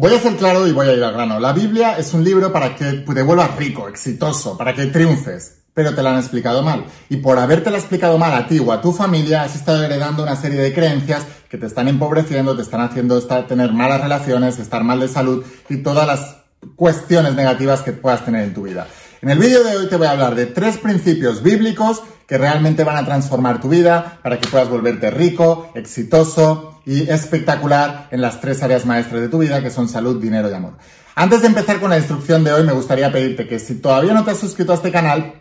Voy 0.00 0.14
a 0.14 0.20
ser 0.20 0.36
claro 0.36 0.64
y 0.68 0.70
voy 0.70 0.86
a 0.86 0.92
ir 0.92 1.02
al 1.02 1.12
grano. 1.12 1.40
La 1.40 1.52
Biblia 1.52 1.98
es 1.98 2.14
un 2.14 2.22
libro 2.22 2.52
para 2.52 2.76
que 2.76 2.84
te 2.84 3.22
vuelvas 3.22 3.56
rico, 3.56 3.88
exitoso, 3.88 4.56
para 4.56 4.72
que 4.72 4.86
triunfes, 4.86 5.62
pero 5.74 5.92
te 5.92 6.04
la 6.04 6.12
han 6.12 6.20
explicado 6.20 6.62
mal. 6.62 6.84
Y 7.08 7.16
por 7.16 7.36
haberte 7.36 7.68
la 7.72 7.78
explicado 7.78 8.16
mal 8.16 8.32
a 8.32 8.46
ti 8.46 8.60
o 8.60 8.70
a 8.70 8.80
tu 8.80 8.92
familia, 8.92 9.42
has 9.42 9.56
estado 9.56 9.82
heredando 9.82 10.22
una 10.22 10.36
serie 10.36 10.60
de 10.60 10.72
creencias 10.72 11.24
que 11.50 11.58
te 11.58 11.66
están 11.66 11.88
empobreciendo, 11.88 12.54
te 12.54 12.62
están 12.62 12.80
haciendo 12.80 13.20
tener 13.48 13.72
malas 13.72 14.00
relaciones, 14.00 14.60
estar 14.60 14.84
mal 14.84 15.00
de 15.00 15.08
salud 15.08 15.44
y 15.68 15.78
todas 15.78 16.06
las 16.06 16.36
cuestiones 16.76 17.34
negativas 17.34 17.82
que 17.82 17.90
puedas 17.90 18.24
tener 18.24 18.44
en 18.44 18.54
tu 18.54 18.62
vida. 18.62 18.86
En 19.20 19.30
el 19.30 19.38
vídeo 19.40 19.64
de 19.64 19.78
hoy 19.78 19.88
te 19.88 19.96
voy 19.96 20.06
a 20.06 20.12
hablar 20.12 20.36
de 20.36 20.46
tres 20.46 20.78
principios 20.78 21.42
bíblicos 21.42 22.04
que 22.28 22.38
realmente 22.38 22.84
van 22.84 22.98
a 22.98 23.04
transformar 23.04 23.60
tu 23.60 23.68
vida 23.68 24.20
para 24.22 24.38
que 24.38 24.46
puedas 24.46 24.68
volverte 24.68 25.10
rico, 25.10 25.72
exitoso 25.74 26.77
y 26.88 27.10
espectacular 27.10 28.08
en 28.10 28.22
las 28.22 28.40
tres 28.40 28.62
áreas 28.62 28.86
maestras 28.86 29.20
de 29.20 29.28
tu 29.28 29.36
vida 29.36 29.60
que 29.60 29.68
son 29.68 29.90
salud, 29.90 30.22
dinero 30.22 30.50
y 30.50 30.54
amor. 30.54 30.78
Antes 31.14 31.42
de 31.42 31.48
empezar 31.48 31.80
con 31.80 31.90
la 31.90 31.98
instrucción 31.98 32.42
de 32.44 32.50
hoy 32.50 32.64
me 32.64 32.72
gustaría 32.72 33.12
pedirte 33.12 33.46
que 33.46 33.58
si 33.58 33.74
todavía 33.74 34.14
no 34.14 34.24
te 34.24 34.30
has 34.30 34.38
suscrito 34.38 34.72
a 34.72 34.76
este 34.76 34.90
canal, 34.90 35.34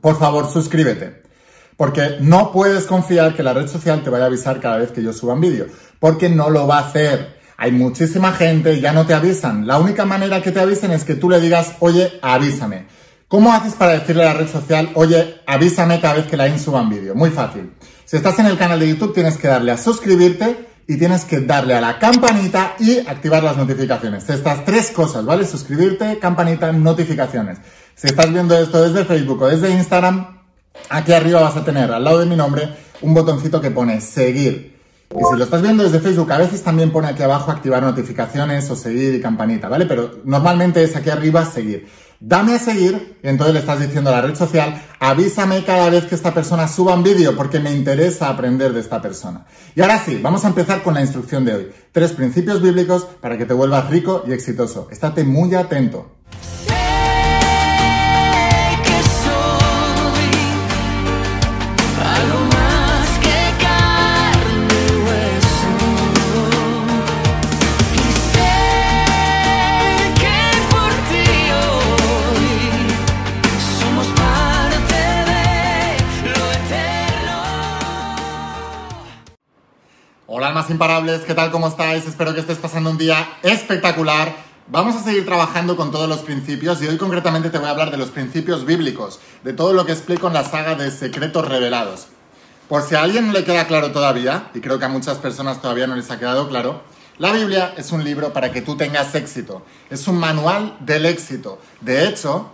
por 0.00 0.18
favor 0.18 0.50
suscríbete. 0.50 1.22
Porque 1.76 2.16
no 2.20 2.50
puedes 2.50 2.84
confiar 2.84 3.34
que 3.34 3.42
la 3.42 3.52
red 3.52 3.68
social 3.68 4.02
te 4.02 4.08
vaya 4.08 4.24
a 4.24 4.28
avisar 4.28 4.58
cada 4.58 4.78
vez 4.78 4.90
que 4.90 5.02
yo 5.02 5.12
suba 5.12 5.34
un 5.34 5.42
vídeo. 5.42 5.66
Porque 6.00 6.30
no 6.30 6.48
lo 6.48 6.66
va 6.66 6.78
a 6.78 6.88
hacer. 6.88 7.40
Hay 7.58 7.72
muchísima 7.72 8.32
gente 8.32 8.72
y 8.72 8.80
ya 8.80 8.92
no 8.92 9.04
te 9.04 9.12
avisan. 9.12 9.66
La 9.66 9.76
única 9.76 10.06
manera 10.06 10.40
que 10.40 10.50
te 10.50 10.60
avisen 10.60 10.92
es 10.92 11.04
que 11.04 11.14
tú 11.14 11.28
le 11.28 11.42
digas, 11.42 11.74
oye, 11.80 12.18
avísame. 12.22 12.86
¿Cómo 13.28 13.52
haces 13.52 13.74
para 13.74 13.98
decirle 13.98 14.22
a 14.22 14.32
la 14.32 14.38
red 14.38 14.48
social, 14.48 14.92
oye, 14.94 15.42
avísame 15.46 16.00
cada 16.00 16.14
vez 16.14 16.26
que 16.26 16.38
la 16.38 16.48
IN 16.48 16.58
suba 16.58 16.80
un 16.80 16.88
vídeo? 16.88 17.14
Muy 17.14 17.28
fácil. 17.28 17.74
Si 18.06 18.16
estás 18.16 18.38
en 18.38 18.46
el 18.46 18.56
canal 18.56 18.80
de 18.80 18.88
YouTube, 18.88 19.12
tienes 19.12 19.36
que 19.36 19.48
darle 19.48 19.72
a 19.72 19.76
suscribirte 19.76 20.75
y 20.88 20.96
tienes 20.96 21.24
que 21.24 21.40
darle 21.40 21.74
a 21.74 21.80
la 21.80 21.98
campanita 21.98 22.76
y 22.78 22.98
activar 22.98 23.42
las 23.42 23.56
notificaciones. 23.56 24.28
Estas 24.28 24.64
tres 24.64 24.90
cosas, 24.90 25.24
¿vale? 25.24 25.44
Suscribirte, 25.44 26.18
campanita, 26.18 26.72
notificaciones. 26.72 27.58
Si 27.94 28.06
estás 28.06 28.32
viendo 28.32 28.56
esto 28.56 28.82
desde 28.82 29.04
Facebook 29.04 29.42
o 29.42 29.48
desde 29.48 29.70
Instagram, 29.70 30.38
aquí 30.90 31.12
arriba 31.12 31.40
vas 31.40 31.56
a 31.56 31.64
tener 31.64 31.90
al 31.90 32.04
lado 32.04 32.20
de 32.20 32.26
mi 32.26 32.36
nombre 32.36 32.68
un 33.00 33.14
botoncito 33.14 33.60
que 33.60 33.70
pone 33.70 34.00
seguir. 34.00 34.76
Y 35.10 35.24
si 35.24 35.38
lo 35.38 35.44
estás 35.44 35.62
viendo 35.62 35.82
desde 35.82 36.00
Facebook, 36.00 36.30
a 36.32 36.38
veces 36.38 36.62
también 36.62 36.90
pone 36.90 37.08
aquí 37.08 37.22
abajo 37.22 37.50
activar 37.50 37.82
notificaciones 37.82 38.68
o 38.70 38.76
seguir 38.76 39.14
y 39.14 39.20
campanita, 39.20 39.68
¿vale? 39.68 39.86
Pero 39.86 40.20
normalmente 40.24 40.82
es 40.82 40.94
aquí 40.96 41.10
arriba 41.10 41.44
seguir. 41.44 41.88
Dame 42.20 42.54
a 42.54 42.58
seguir 42.58 43.18
y 43.22 43.28
entonces 43.28 43.54
le 43.54 43.60
estás 43.60 43.78
diciendo 43.78 44.10
a 44.10 44.14
la 44.14 44.22
red 44.22 44.34
social, 44.34 44.82
avísame 44.98 45.64
cada 45.64 45.90
vez 45.90 46.06
que 46.06 46.14
esta 46.14 46.32
persona 46.32 46.66
suba 46.66 46.94
un 46.94 47.02
vídeo 47.02 47.36
porque 47.36 47.60
me 47.60 47.72
interesa 47.72 48.30
aprender 48.30 48.72
de 48.72 48.80
esta 48.80 49.02
persona. 49.02 49.46
Y 49.74 49.82
ahora 49.82 50.02
sí, 50.02 50.18
vamos 50.22 50.44
a 50.44 50.48
empezar 50.48 50.82
con 50.82 50.94
la 50.94 51.02
instrucción 51.02 51.44
de 51.44 51.54
hoy. 51.54 51.68
Tres 51.92 52.12
principios 52.12 52.62
bíblicos 52.62 53.04
para 53.20 53.36
que 53.36 53.44
te 53.44 53.52
vuelvas 53.52 53.90
rico 53.90 54.24
y 54.26 54.32
exitoso. 54.32 54.88
Estate 54.90 55.24
muy 55.24 55.54
atento. 55.54 56.15
Imparables, 80.76 81.22
¿qué 81.22 81.32
tal? 81.32 81.50
¿Cómo 81.50 81.68
estáis? 81.68 82.06
Espero 82.06 82.34
que 82.34 82.40
estés 82.40 82.58
pasando 82.58 82.90
un 82.90 82.98
día 82.98 83.26
espectacular. 83.42 84.36
Vamos 84.68 84.94
a 84.94 85.02
seguir 85.02 85.24
trabajando 85.24 85.74
con 85.74 85.90
todos 85.90 86.06
los 86.06 86.18
principios 86.18 86.82
y 86.82 86.86
hoy 86.86 86.98
concretamente 86.98 87.48
te 87.48 87.56
voy 87.56 87.68
a 87.68 87.70
hablar 87.70 87.90
de 87.90 87.96
los 87.96 88.10
principios 88.10 88.66
bíblicos, 88.66 89.18
de 89.42 89.54
todo 89.54 89.72
lo 89.72 89.86
que 89.86 89.92
explico 89.92 90.26
en 90.26 90.34
la 90.34 90.44
saga 90.44 90.74
de 90.74 90.90
Secretos 90.90 91.48
Revelados. 91.48 92.08
Por 92.68 92.82
si 92.82 92.94
a 92.94 93.02
alguien 93.02 93.26
no 93.26 93.32
le 93.32 93.42
queda 93.42 93.66
claro 93.66 93.90
todavía, 93.90 94.50
y 94.52 94.60
creo 94.60 94.78
que 94.78 94.84
a 94.84 94.90
muchas 94.90 95.16
personas 95.16 95.62
todavía 95.62 95.86
no 95.86 95.96
les 95.96 96.10
ha 96.10 96.18
quedado 96.18 96.46
claro, 96.46 96.82
la 97.16 97.32
Biblia 97.32 97.72
es 97.78 97.90
un 97.90 98.04
libro 98.04 98.34
para 98.34 98.52
que 98.52 98.60
tú 98.60 98.76
tengas 98.76 99.14
éxito, 99.14 99.62
es 99.88 100.06
un 100.08 100.18
manual 100.18 100.76
del 100.80 101.06
éxito. 101.06 101.58
De 101.80 102.06
hecho, 102.06 102.50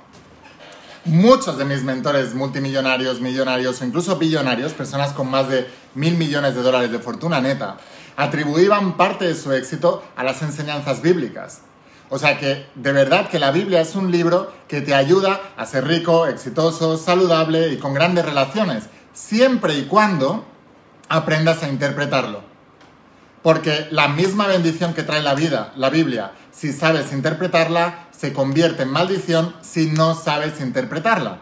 muchos 1.04 1.58
de 1.58 1.64
mis 1.64 1.82
mentores 1.82 2.34
multimillonarios, 2.34 3.20
millonarios 3.20 3.80
o 3.80 3.84
incluso 3.84 4.16
billonarios, 4.16 4.74
personas 4.74 5.12
con 5.12 5.28
más 5.28 5.48
de 5.48 5.68
mil 5.96 6.16
millones 6.16 6.54
de 6.54 6.62
dólares 6.62 6.92
de 6.92 7.00
fortuna 7.00 7.40
neta, 7.40 7.78
atribuían 8.16 8.96
parte 8.96 9.26
de 9.26 9.34
su 9.34 9.52
éxito 9.52 10.02
a 10.16 10.24
las 10.24 10.42
enseñanzas 10.42 11.02
bíblicas. 11.02 11.62
O 12.08 12.18
sea 12.18 12.38
que 12.38 12.66
de 12.74 12.92
verdad 12.92 13.28
que 13.28 13.38
la 13.38 13.50
Biblia 13.50 13.80
es 13.80 13.94
un 13.94 14.10
libro 14.10 14.52
que 14.68 14.82
te 14.82 14.94
ayuda 14.94 15.40
a 15.56 15.64
ser 15.64 15.86
rico, 15.86 16.26
exitoso, 16.26 16.98
saludable 16.98 17.68
y 17.68 17.78
con 17.78 17.94
grandes 17.94 18.26
relaciones, 18.26 18.84
siempre 19.14 19.78
y 19.78 19.86
cuando 19.86 20.44
aprendas 21.08 21.62
a 21.62 21.68
interpretarlo. 21.68 22.42
Porque 23.42 23.88
la 23.90 24.08
misma 24.08 24.46
bendición 24.46 24.94
que 24.94 25.02
trae 25.02 25.22
la 25.22 25.34
vida, 25.34 25.72
la 25.76 25.90
Biblia, 25.90 26.32
si 26.50 26.72
sabes 26.72 27.12
interpretarla, 27.12 28.08
se 28.10 28.32
convierte 28.32 28.84
en 28.84 28.90
maldición 28.90 29.56
si 29.62 29.86
no 29.86 30.14
sabes 30.14 30.60
interpretarla. 30.60 31.40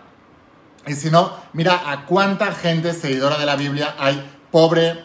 Y 0.86 0.94
si 0.94 1.10
no, 1.10 1.36
mira 1.52 1.90
a 1.90 2.06
cuánta 2.06 2.52
gente 2.52 2.94
seguidora 2.94 3.38
de 3.38 3.46
la 3.46 3.56
Biblia 3.56 3.94
hay 3.98 4.24
pobre, 4.50 5.04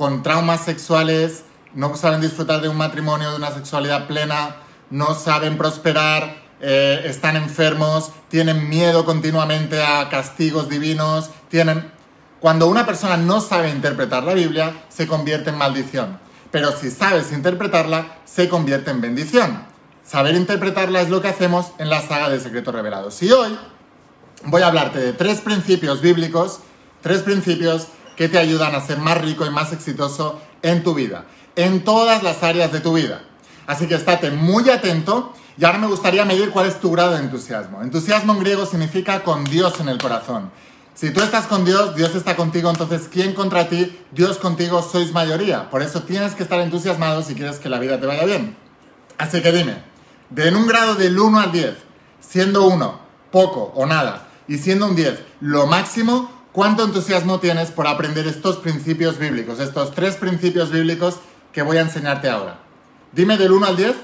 con 0.00 0.22
traumas 0.22 0.64
sexuales, 0.64 1.42
no 1.74 1.94
saben 1.94 2.22
disfrutar 2.22 2.62
de 2.62 2.70
un 2.70 2.76
matrimonio, 2.78 3.32
de 3.32 3.36
una 3.36 3.50
sexualidad 3.50 4.06
plena, 4.06 4.56
no 4.88 5.12
saben 5.12 5.58
prosperar, 5.58 6.36
eh, 6.62 7.02
están 7.04 7.36
enfermos, 7.36 8.10
tienen 8.30 8.70
miedo 8.70 9.04
continuamente 9.04 9.82
a 9.82 10.08
castigos 10.08 10.70
divinos, 10.70 11.28
tienen... 11.50 11.92
Cuando 12.40 12.66
una 12.68 12.86
persona 12.86 13.18
no 13.18 13.42
sabe 13.42 13.68
interpretar 13.68 14.22
la 14.22 14.32
Biblia, 14.32 14.84
se 14.88 15.06
convierte 15.06 15.50
en 15.50 15.58
maldición. 15.58 16.18
Pero 16.50 16.72
si 16.72 16.90
sabes 16.90 17.30
interpretarla, 17.30 18.20
se 18.24 18.48
convierte 18.48 18.90
en 18.90 19.02
bendición. 19.02 19.66
Saber 20.02 20.34
interpretarla 20.34 21.02
es 21.02 21.10
lo 21.10 21.20
que 21.20 21.28
hacemos 21.28 21.72
en 21.76 21.90
la 21.90 22.00
saga 22.00 22.30
de 22.30 22.40
Secretos 22.40 22.74
Revelados. 22.74 23.22
Y 23.22 23.30
hoy 23.32 23.54
voy 24.46 24.62
a 24.62 24.68
hablarte 24.68 24.98
de 24.98 25.12
tres 25.12 25.42
principios 25.42 26.00
bíblicos, 26.00 26.60
tres 27.02 27.20
principios 27.20 27.88
que 28.20 28.28
te 28.28 28.36
ayudan 28.36 28.74
a 28.74 28.82
ser 28.82 28.98
más 28.98 29.18
rico 29.18 29.46
y 29.46 29.50
más 29.50 29.72
exitoso 29.72 30.42
en 30.60 30.82
tu 30.82 30.92
vida, 30.92 31.24
en 31.56 31.84
todas 31.84 32.22
las 32.22 32.42
áreas 32.42 32.70
de 32.70 32.80
tu 32.80 32.92
vida. 32.92 33.22
Así 33.66 33.86
que 33.86 33.94
estate 33.94 34.30
muy 34.30 34.68
atento 34.68 35.32
y 35.56 35.64
ahora 35.64 35.78
me 35.78 35.86
gustaría 35.86 36.26
medir 36.26 36.50
cuál 36.50 36.66
es 36.66 36.78
tu 36.78 36.90
grado 36.92 37.12
de 37.12 37.20
entusiasmo. 37.20 37.80
Entusiasmo 37.80 38.34
en 38.34 38.40
griego 38.40 38.66
significa 38.66 39.22
con 39.22 39.44
Dios 39.44 39.80
en 39.80 39.88
el 39.88 39.96
corazón. 39.96 40.50
Si 40.92 41.14
tú 41.14 41.22
estás 41.22 41.46
con 41.46 41.64
Dios, 41.64 41.96
Dios 41.96 42.14
está 42.14 42.36
contigo, 42.36 42.68
entonces 42.68 43.08
¿quién 43.10 43.32
contra 43.32 43.70
ti? 43.70 43.98
Dios 44.10 44.36
contigo, 44.36 44.82
sois 44.82 45.12
mayoría. 45.12 45.70
Por 45.70 45.80
eso 45.80 46.02
tienes 46.02 46.34
que 46.34 46.42
estar 46.42 46.60
entusiasmado 46.60 47.22
si 47.22 47.34
quieres 47.34 47.58
que 47.58 47.70
la 47.70 47.78
vida 47.78 47.98
te 47.98 48.04
vaya 48.04 48.26
bien. 48.26 48.54
Así 49.16 49.40
que 49.40 49.50
dime, 49.50 49.82
de 50.28 50.48
en 50.48 50.56
un 50.56 50.66
grado 50.66 50.94
del 50.94 51.18
1 51.18 51.40
al 51.40 51.52
10, 51.52 51.74
siendo 52.20 52.66
1 52.66 53.00
poco 53.30 53.72
o 53.74 53.86
nada, 53.86 54.28
y 54.46 54.58
siendo 54.58 54.84
un 54.84 54.94
10 54.94 55.18
lo 55.40 55.66
máximo, 55.66 56.39
¿cuánto 56.52 56.84
entusiasmo 56.84 57.40
tienes 57.40 57.70
por 57.70 57.86
aprender 57.86 58.26
estos 58.26 58.56
principios 58.56 59.18
bíblicos, 59.18 59.60
estos 59.60 59.94
tres 59.94 60.16
principios 60.16 60.70
bíblicos 60.70 61.16
que 61.52 61.62
voy 61.62 61.78
a 61.78 61.82
enseñarte 61.82 62.28
ahora? 62.28 62.60
Dime 63.12 63.36
del 63.36 63.52
1 63.52 63.66
al 63.66 63.76
10, 63.76 63.96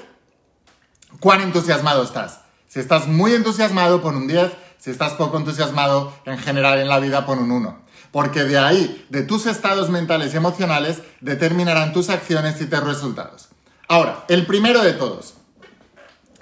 ¿cuán 1.21 1.41
entusiasmado 1.41 2.03
estás? 2.03 2.41
Si 2.69 2.81
estás 2.81 3.07
muy 3.07 3.33
entusiasmado, 3.33 4.03
pon 4.03 4.17
un 4.17 4.27
10. 4.27 4.53
Si 4.79 4.91
estás 4.91 5.15
poco 5.15 5.39
entusiasmado, 5.39 6.13
en 6.27 6.39
general 6.39 6.79
en 6.79 6.89
la 6.89 7.01
vida, 7.01 7.25
pon 7.25 7.39
un 7.39 7.51
1. 7.51 7.87
Porque 8.13 8.45
de 8.45 8.59
ahí, 8.59 9.07
de 9.09 9.23
tus 9.23 9.47
estados 9.47 9.89
mentales 9.89 10.35
y 10.35 10.37
emocionales, 10.37 11.01
determinarán 11.23 11.93
tus 11.93 12.11
acciones 12.11 12.61
y 12.61 12.67
tus 12.67 12.85
resultados. 12.85 13.49
Ahora, 13.89 14.25
el 14.29 14.47
primero 14.47 14.83
de 14.83 14.93
todos. 14.93 15.35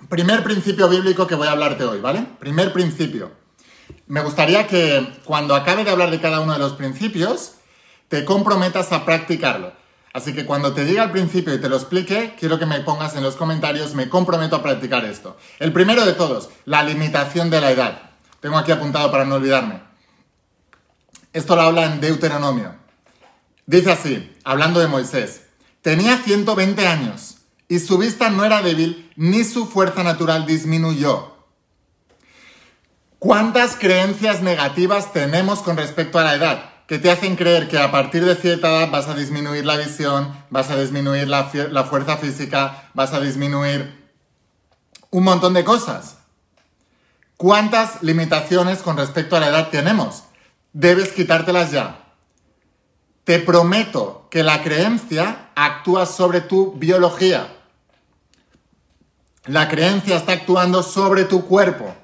Primer 0.09 0.43
principio 0.43 0.89
bíblico 0.89 1.27
que 1.27 1.35
voy 1.35 1.47
a 1.47 1.53
hablarte 1.53 1.85
hoy, 1.85 2.01
¿vale? 2.01 2.27
Primer 2.39 2.73
principio. 2.73 3.31
Me 4.07 4.21
gustaría 4.21 4.67
que 4.67 5.21
cuando 5.25 5.55
acabe 5.55 5.85
de 5.85 5.91
hablar 5.91 6.11
de 6.11 6.21
cada 6.21 6.41
uno 6.41 6.53
de 6.53 6.59
los 6.59 6.75
principios, 6.75 7.55
te 8.09 8.25
comprometas 8.25 8.93
a 8.93 9.05
practicarlo. 9.05 9.73
Así 10.13 10.33
que 10.33 10.47
cuando 10.47 10.75
te 10.75 10.85
diga 10.85 11.03
al 11.03 11.11
principio 11.11 11.55
y 11.55 11.61
te 11.61 11.69
lo 11.69 11.77
explique, 11.77 12.37
quiero 12.39 12.59
que 12.59 12.67
me 12.67 12.81
pongas 12.81 13.17
en 13.17 13.23
los 13.23 13.35
comentarios, 13.35 13.95
me 13.95 14.09
comprometo 14.09 14.57
a 14.57 14.63
practicar 14.63 15.05
esto. 15.05 15.37
El 15.59 15.73
primero 15.73 16.05
de 16.05 16.13
todos, 16.13 16.51
la 16.67 16.85
limitación 16.85 17.51
de 17.51 17.61
la 17.61 17.73
edad. 17.73 18.11
Tengo 18.41 18.59
aquí 18.59 18.71
apuntado 18.71 19.11
para 19.11 19.25
no 19.25 19.37
olvidarme. 19.37 19.81
Esto 21.33 21.57
lo 21.57 21.63
habla 21.63 21.87
en 21.87 22.01
Deuteronomio. 22.01 22.77
Dice 23.67 23.91
así, 23.91 24.37
hablando 24.45 24.79
de 24.79 24.87
Moisés, 24.87 25.47
tenía 25.83 26.19
120 26.19 26.87
años 26.87 27.39
y 27.69 27.81
su 27.81 27.99
vista 27.99 28.31
no 28.31 28.45
era 28.45 28.63
débil, 28.63 29.11
ni 29.17 29.43
su 29.43 29.67
fuerza 29.67 30.05
natural 30.05 30.47
disminuyó. 30.47 31.34
¿Cuántas 33.25 33.77
creencias 33.77 34.43
negativas 34.43 35.15
tenemos 35.15 35.61
con 35.61 35.79
respecto 35.79 36.19
a 36.19 36.25
la 36.25 36.35
edad? 36.35 36.71
que 36.87 36.99
te 36.99 37.11
hacen 37.11 37.37
creer 37.37 37.69
que 37.69 37.79
a 37.79 37.91
partir 37.91 38.23
de 38.23 38.37
cierta 38.37 38.69
edad 38.69 38.91
vas 38.91 39.09
a 39.09 39.15
disminuir 39.15 39.65
la 39.65 39.79
visión, 39.79 40.31
vas 40.51 40.69
a 40.69 40.77
disminuir 40.77 41.27
la, 41.27 41.45
fuerza 41.85 42.19
física, 42.19 42.91
vas 42.93 43.15
a 43.15 43.21
disminuir 43.21 44.13
un 45.09 45.25
montón 45.25 45.55
de 45.55 45.65
cosas. 45.65 46.19
¿Cuántas 47.39 48.03
limitaciones 48.03 48.83
con 48.83 48.99
respecto 48.99 49.37
a 49.37 49.41
la 49.41 49.49
edad 49.49 49.71
tenemos? 49.71 50.25
Debes 50.75 51.11
quitártelas 51.13 51.71
ya. 51.71 52.05
Te 53.25 53.39
prometo 53.39 54.29
que 54.31 54.43
la 54.43 54.63
creencia 54.63 55.49
actúa 55.55 56.05
sobre 56.05 56.43
tu 56.43 56.75
biología. 56.75 57.57
La 59.47 59.71
creencia 59.71 60.19
está 60.19 60.33
actuando 60.33 60.83
sobre 60.83 61.25
tu 61.25 61.47
cuerpo. 61.47 62.04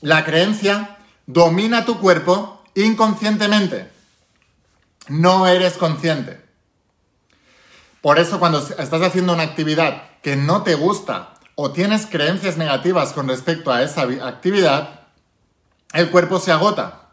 La 0.00 0.24
creencia 0.24 0.96
domina 1.26 1.84
tu 1.84 2.00
cuerpo 2.00 2.62
inconscientemente. 2.74 3.90
No 5.08 5.46
eres 5.46 5.74
consciente. 5.74 6.40
Por 8.00 8.18
eso 8.18 8.38
cuando 8.38 8.58
estás 8.58 9.02
haciendo 9.02 9.34
una 9.34 9.42
actividad 9.42 10.04
que 10.22 10.36
no 10.36 10.62
te 10.62 10.74
gusta 10.74 11.34
o 11.54 11.72
tienes 11.72 12.06
creencias 12.06 12.56
negativas 12.56 13.12
con 13.12 13.28
respecto 13.28 13.70
a 13.70 13.82
esa 13.82 14.02
actividad, 14.26 15.00
el 15.92 16.10
cuerpo 16.10 16.38
se 16.38 16.52
agota. 16.52 17.10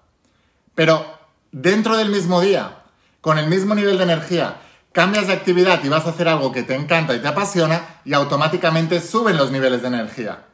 Pero 0.73 1.05
dentro 1.51 1.97
del 1.97 2.09
mismo 2.09 2.39
día, 2.39 2.83
con 3.19 3.37
el 3.37 3.47
mismo 3.47 3.75
nivel 3.75 3.97
de 3.97 4.05
energía, 4.05 4.61
cambias 4.93 5.27
de 5.27 5.33
actividad 5.33 5.83
y 5.83 5.89
vas 5.89 6.05
a 6.05 6.11
hacer 6.11 6.29
algo 6.29 6.53
que 6.53 6.63
te 6.63 6.75
encanta 6.75 7.13
y 7.13 7.19
te 7.19 7.27
apasiona 7.27 7.99
y 8.05 8.13
automáticamente 8.13 9.01
suben 9.01 9.35
los 9.35 9.51
niveles 9.51 9.81
de 9.81 9.89
energía. 9.89 10.45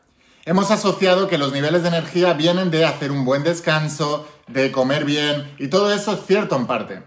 Hemos 0.45 0.71
asociado 0.71 1.29
que 1.29 1.37
los 1.37 1.53
niveles 1.53 1.83
de 1.83 1.87
energía 1.87 2.33
vienen 2.33 2.69
de 2.69 2.83
hacer 2.83 3.11
un 3.11 3.23
buen 3.23 3.43
descanso, 3.43 4.27
de 4.47 4.73
comer 4.73 5.05
bien, 5.05 5.55
y 5.57 5.69
todo 5.69 5.93
eso 5.93 6.11
es 6.11 6.25
cierto 6.27 6.57
en 6.57 6.67
parte. 6.67 7.01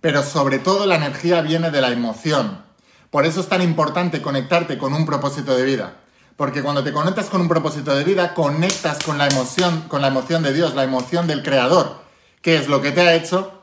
Pero 0.00 0.24
sobre 0.24 0.58
todo 0.58 0.84
la 0.86 0.96
energía 0.96 1.42
viene 1.42 1.70
de 1.70 1.80
la 1.80 1.90
emoción. 1.90 2.64
Por 3.12 3.24
eso 3.24 3.40
es 3.40 3.48
tan 3.48 3.62
importante 3.62 4.20
conectarte 4.20 4.78
con 4.78 4.94
un 4.94 5.06
propósito 5.06 5.56
de 5.56 5.64
vida. 5.64 5.98
Porque 6.36 6.60
cuando 6.60 6.82
te 6.82 6.92
conectas 6.92 7.26
con 7.26 7.40
un 7.40 7.46
propósito 7.46 7.94
de 7.94 8.02
vida, 8.02 8.34
conectas 8.34 8.98
con 9.04 9.16
la 9.16 9.28
emoción, 9.28 9.82
con 9.82 10.02
la 10.02 10.08
emoción 10.08 10.42
de 10.42 10.52
Dios, 10.52 10.74
la 10.74 10.82
emoción 10.82 11.28
del 11.28 11.44
Creador, 11.44 12.02
que 12.40 12.56
es 12.56 12.66
lo 12.66 12.82
que 12.82 12.90
te 12.90 13.02
ha 13.02 13.14
hecho 13.14 13.62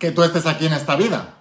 que 0.00 0.10
tú 0.10 0.24
estés 0.24 0.46
aquí 0.46 0.66
en 0.66 0.72
esta 0.72 0.96
vida. 0.96 1.36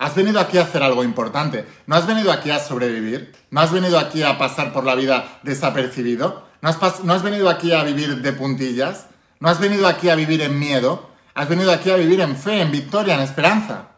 Has 0.00 0.14
venido 0.14 0.40
aquí 0.40 0.56
a 0.56 0.62
hacer 0.62 0.82
algo 0.82 1.04
importante. 1.04 1.66
No 1.86 1.94
has 1.94 2.06
venido 2.06 2.32
aquí 2.32 2.50
a 2.50 2.58
sobrevivir. 2.58 3.34
No 3.50 3.60
has 3.60 3.70
venido 3.70 3.98
aquí 3.98 4.22
a 4.22 4.38
pasar 4.38 4.72
por 4.72 4.82
la 4.82 4.94
vida 4.94 5.40
desapercibido. 5.42 6.42
No 6.62 6.70
has, 6.70 7.04
no 7.04 7.12
has 7.12 7.22
venido 7.22 7.50
aquí 7.50 7.74
a 7.74 7.84
vivir 7.84 8.22
de 8.22 8.32
puntillas. 8.32 9.08
No 9.40 9.50
has 9.50 9.60
venido 9.60 9.86
aquí 9.86 10.08
a 10.08 10.14
vivir 10.14 10.40
en 10.40 10.58
miedo. 10.58 11.10
Has 11.34 11.50
venido 11.50 11.70
aquí 11.70 11.90
a 11.90 11.96
vivir 11.96 12.22
en 12.22 12.34
fe, 12.34 12.62
en 12.62 12.70
victoria, 12.70 13.12
en 13.12 13.20
esperanza. 13.20 13.88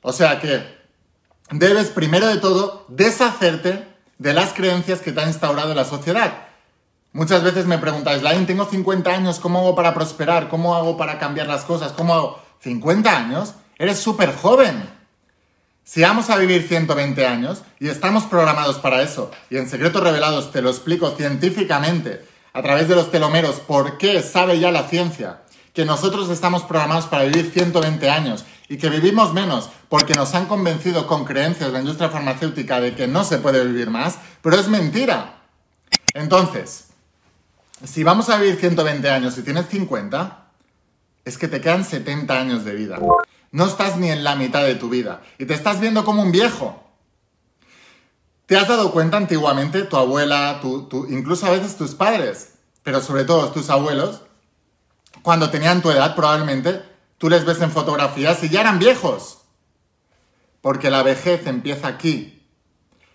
O 0.00 0.12
sea 0.12 0.40
que 0.40 0.66
debes 1.52 1.90
primero 1.90 2.26
de 2.26 2.38
todo 2.38 2.84
deshacerte 2.88 3.86
de 4.18 4.34
las 4.34 4.52
creencias 4.52 5.00
que 5.00 5.12
te 5.12 5.20
ha 5.20 5.28
instaurado 5.28 5.74
la 5.74 5.84
sociedad. 5.84 6.48
Muchas 7.12 7.44
veces 7.44 7.66
me 7.66 7.78
preguntáis, 7.78 8.22
Lain, 8.22 8.46
tengo 8.46 8.64
50 8.64 9.08
años, 9.08 9.38
¿cómo 9.38 9.60
hago 9.60 9.76
para 9.76 9.94
prosperar? 9.94 10.48
¿Cómo 10.48 10.74
hago 10.74 10.96
para 10.96 11.20
cambiar 11.20 11.46
las 11.46 11.64
cosas? 11.64 11.92
¿Cómo 11.92 12.14
hago? 12.14 12.42
¿50 12.64 13.06
años? 13.06 13.54
Eres 13.82 13.98
súper 13.98 14.32
joven. 14.32 14.88
Si 15.82 16.02
vamos 16.02 16.30
a 16.30 16.36
vivir 16.36 16.68
120 16.68 17.26
años 17.26 17.62
y 17.80 17.88
estamos 17.88 18.22
programados 18.26 18.78
para 18.78 19.02
eso, 19.02 19.32
y 19.50 19.56
en 19.56 19.68
Secretos 19.68 20.04
Revelados 20.04 20.52
te 20.52 20.62
lo 20.62 20.70
explico 20.70 21.10
científicamente 21.16 22.24
a 22.52 22.62
través 22.62 22.86
de 22.86 22.94
los 22.94 23.10
telomeros 23.10 23.56
por 23.56 23.98
qué 23.98 24.22
sabe 24.22 24.60
ya 24.60 24.70
la 24.70 24.84
ciencia 24.84 25.42
que 25.74 25.84
nosotros 25.84 26.30
estamos 26.30 26.62
programados 26.62 27.06
para 27.06 27.24
vivir 27.24 27.50
120 27.50 28.08
años 28.08 28.44
y 28.68 28.76
que 28.76 28.88
vivimos 28.88 29.34
menos 29.34 29.68
porque 29.88 30.14
nos 30.14 30.32
han 30.36 30.46
convencido 30.46 31.08
con 31.08 31.24
creencias 31.24 31.70
de 31.70 31.72
la 31.72 31.80
industria 31.80 32.08
farmacéutica 32.08 32.80
de 32.80 32.94
que 32.94 33.08
no 33.08 33.24
se 33.24 33.38
puede 33.38 33.66
vivir 33.66 33.90
más, 33.90 34.16
pero 34.42 34.60
es 34.60 34.68
mentira. 34.68 35.40
Entonces, 36.14 36.90
si 37.84 38.04
vamos 38.04 38.28
a 38.28 38.38
vivir 38.38 38.60
120 38.60 39.10
años 39.10 39.36
y 39.38 39.42
tienes 39.42 39.66
50, 39.66 40.44
es 41.24 41.36
que 41.36 41.48
te 41.48 41.60
quedan 41.60 41.84
70 41.84 42.38
años 42.38 42.64
de 42.64 42.74
vida. 42.76 43.00
No 43.52 43.66
estás 43.66 43.98
ni 43.98 44.10
en 44.10 44.24
la 44.24 44.34
mitad 44.34 44.64
de 44.64 44.74
tu 44.74 44.88
vida 44.88 45.22
y 45.38 45.44
te 45.44 45.52
estás 45.52 45.78
viendo 45.78 46.04
como 46.04 46.22
un 46.22 46.32
viejo. 46.32 46.82
¿Te 48.46 48.56
has 48.56 48.66
dado 48.66 48.92
cuenta 48.92 49.18
antiguamente 49.18 49.82
tu 49.82 49.96
abuela, 49.96 50.60
incluso 51.08 51.46
a 51.46 51.50
veces 51.50 51.76
tus 51.76 51.94
padres, 51.94 52.54
pero 52.82 53.00
sobre 53.00 53.24
todo 53.24 53.52
tus 53.52 53.70
abuelos, 53.70 54.22
cuando 55.22 55.50
tenían 55.50 55.82
tu 55.82 55.90
edad 55.90 56.16
probablemente, 56.16 56.82
tú 57.18 57.28
les 57.28 57.44
ves 57.44 57.60
en 57.60 57.70
fotografías 57.70 58.42
y 58.42 58.48
ya 58.48 58.62
eran 58.62 58.78
viejos? 58.78 59.42
Porque 60.62 60.90
la 60.90 61.02
vejez 61.02 61.46
empieza 61.46 61.88
aquí. 61.88 62.42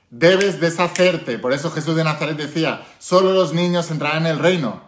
Debes 0.09 0.59
deshacerte. 0.59 1.39
Por 1.39 1.51
eso 1.51 1.71
Jesús 1.71 1.95
de 1.95 2.03
Nazaret 2.03 2.37
decía, 2.37 2.85
solo 2.99 3.33
los 3.33 3.53
niños 3.53 3.89
entrarán 3.89 4.25
en 4.25 4.33
el 4.33 4.39
reino. 4.39 4.81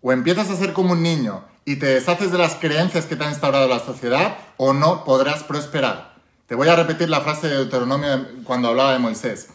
O 0.00 0.12
empiezas 0.12 0.48
a 0.48 0.56
ser 0.56 0.72
como 0.72 0.92
un 0.92 1.02
niño 1.02 1.44
y 1.64 1.76
te 1.76 1.86
deshaces 1.86 2.32
de 2.32 2.38
las 2.38 2.54
creencias 2.56 3.06
que 3.06 3.16
te 3.16 3.24
ha 3.24 3.30
instaurado 3.30 3.68
la 3.68 3.78
sociedad 3.78 4.36
o 4.56 4.72
no 4.72 5.04
podrás 5.04 5.44
prosperar. 5.44 6.14
Te 6.46 6.54
voy 6.54 6.68
a 6.68 6.76
repetir 6.76 7.08
la 7.08 7.20
frase 7.20 7.48
de 7.48 7.56
Deuteronomio 7.56 8.26
cuando 8.44 8.68
hablaba 8.68 8.92
de 8.92 8.98
Moisés. 8.98 9.48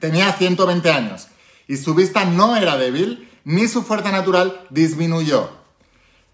Tenía 0.00 0.32
120 0.32 0.90
años 0.90 1.28
y 1.68 1.76
su 1.76 1.94
vista 1.94 2.24
no 2.24 2.56
era 2.56 2.76
débil 2.76 3.30
ni 3.44 3.68
su 3.68 3.82
fuerza 3.82 4.10
natural 4.10 4.66
disminuyó. 4.70 5.50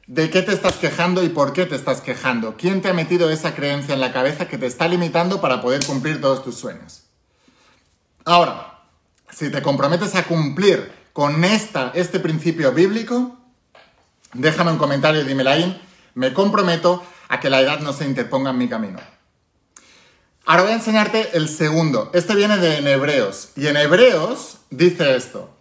¿De 0.06 0.30
qué 0.30 0.42
te 0.42 0.52
estás 0.52 0.74
quejando 0.74 1.22
y 1.22 1.28
por 1.28 1.52
qué 1.52 1.66
te 1.66 1.76
estás 1.76 2.00
quejando? 2.00 2.56
¿Quién 2.56 2.82
te 2.82 2.88
ha 2.88 2.92
metido 2.94 3.30
esa 3.30 3.54
creencia 3.54 3.94
en 3.94 4.00
la 4.00 4.12
cabeza 4.12 4.48
que 4.48 4.58
te 4.58 4.66
está 4.66 4.88
limitando 4.88 5.40
para 5.40 5.60
poder 5.60 5.84
cumplir 5.84 6.20
todos 6.20 6.42
tus 6.42 6.56
sueños? 6.56 7.04
Ahora, 8.24 8.80
si 9.30 9.50
te 9.50 9.62
comprometes 9.62 10.14
a 10.16 10.24
cumplir 10.24 10.90
con 11.12 11.44
esta, 11.44 11.92
este 11.94 12.18
principio 12.18 12.72
bíblico, 12.72 13.39
Déjame 14.32 14.72
un 14.72 14.78
comentario 14.78 15.20
y 15.20 15.24
dime 15.24 15.48
ahí. 15.48 15.82
Me 16.14 16.32
comprometo 16.32 17.04
a 17.28 17.40
que 17.40 17.50
la 17.50 17.60
edad 17.60 17.80
no 17.80 17.92
se 17.92 18.04
interponga 18.04 18.50
en 18.50 18.58
mi 18.58 18.68
camino. 18.68 18.98
Ahora 20.46 20.62
voy 20.62 20.72
a 20.72 20.76
enseñarte 20.76 21.36
el 21.36 21.48
segundo. 21.48 22.10
Este 22.12 22.34
viene 22.34 22.56
de 22.58 22.78
en 22.78 22.88
Hebreos. 22.88 23.50
Y 23.56 23.66
en 23.66 23.76
Hebreos 23.76 24.58
dice 24.70 25.16
esto. 25.16 25.56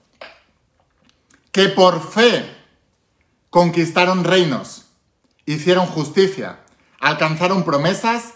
Que 1.51 1.69
por 1.69 2.01
fe 2.11 2.55
conquistaron 3.49 4.23
reinos, 4.23 4.85
hicieron 5.45 5.87
justicia, 5.87 6.59
alcanzaron 6.99 7.63
promesas, 7.63 8.35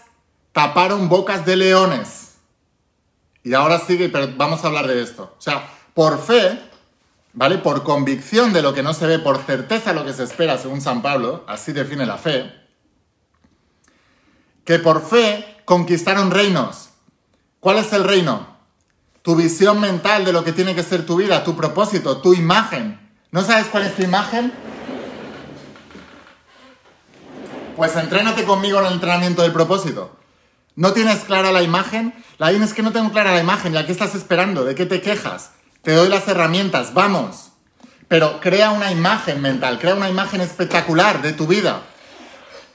taparon 0.52 1.08
bocas 1.08 1.44
de 1.44 1.56
leones. 1.56 2.34
Y 3.42 3.54
ahora 3.54 3.78
sigue, 3.78 4.08
pero 4.08 4.32
vamos 4.36 4.64
a 4.64 4.68
hablar 4.68 4.86
de 4.86 5.02
esto. 5.02 5.34
O 5.38 5.40
sea, 5.40 5.68
por 5.92 6.20
fe 6.20 6.58
¿vale? 7.34 7.58
Por 7.58 7.82
convicción 7.82 8.52
de 8.52 8.62
lo 8.62 8.72
que 8.72 8.82
no 8.82 8.94
se 8.94 9.06
ve, 9.06 9.18
por 9.18 9.38
certeza 9.38 9.92
de 9.92 10.00
lo 10.00 10.06
que 10.06 10.12
se 10.12 10.22
espera, 10.24 10.56
según 10.56 10.80
San 10.80 11.02
Pablo, 11.02 11.44
así 11.46 11.72
define 11.72 12.06
la 12.06 12.16
fe, 12.16 12.52
que 14.64 14.78
por 14.78 15.06
fe 15.06 15.62
conquistaron 15.64 16.30
reinos. 16.30 16.90
¿Cuál 17.60 17.78
es 17.78 17.92
el 17.92 18.04
reino? 18.04 18.54
Tu 19.22 19.36
visión 19.36 19.80
mental 19.80 20.24
de 20.24 20.32
lo 20.32 20.44
que 20.44 20.52
tiene 20.52 20.74
que 20.74 20.82
ser 20.82 21.06
tu 21.06 21.16
vida, 21.16 21.44
tu 21.44 21.56
propósito, 21.56 22.18
tu 22.18 22.34
imagen. 22.34 23.00
¿No 23.30 23.42
sabes 23.42 23.66
cuál 23.66 23.84
es 23.84 23.96
tu 23.96 24.02
imagen? 24.02 24.52
Pues 27.76 27.96
entrénate 27.96 28.44
conmigo 28.44 28.78
en 28.80 28.86
el 28.86 28.92
entrenamiento 28.92 29.42
del 29.42 29.52
propósito. 29.52 30.16
¿No 30.76 30.92
tienes 30.92 31.24
clara 31.24 31.52
la 31.52 31.62
imagen? 31.62 32.14
La 32.38 32.50
es 32.50 32.74
que 32.74 32.82
no 32.82 32.92
tengo 32.92 33.10
clara 33.10 33.32
la 33.32 33.40
imagen. 33.40 33.74
¿Y 33.74 33.84
qué 33.84 33.92
estás 33.92 34.14
esperando? 34.14 34.64
¿De 34.64 34.74
qué 34.74 34.86
te 34.86 35.00
quejas? 35.00 35.53
Te 35.84 35.92
doy 35.92 36.08
las 36.08 36.26
herramientas, 36.26 36.94
vamos. 36.94 37.52
Pero 38.08 38.40
crea 38.40 38.70
una 38.70 38.90
imagen 38.90 39.40
mental, 39.40 39.78
crea 39.78 39.94
una 39.94 40.08
imagen 40.08 40.40
espectacular 40.40 41.20
de 41.22 41.34
tu 41.34 41.46
vida. 41.46 41.82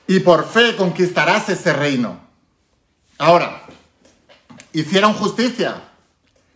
Y 0.07 0.19
por 0.19 0.47
fe 0.47 0.75
conquistarás 0.75 1.49
ese 1.49 1.73
reino. 1.73 2.19
Ahora, 3.17 3.63
hicieron 4.73 5.13
justicia. 5.13 5.81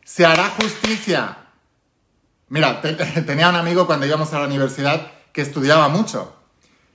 Se 0.05 0.25
hará 0.25 0.49
justicia. 0.49 1.37
Mira, 2.49 2.81
tenía 3.25 3.49
un 3.49 3.55
amigo 3.55 3.87
cuando 3.87 4.05
íbamos 4.05 4.31
a 4.33 4.39
la 4.39 4.45
universidad 4.45 5.11
que 5.31 5.41
estudiaba 5.41 5.87
mucho. 5.89 6.35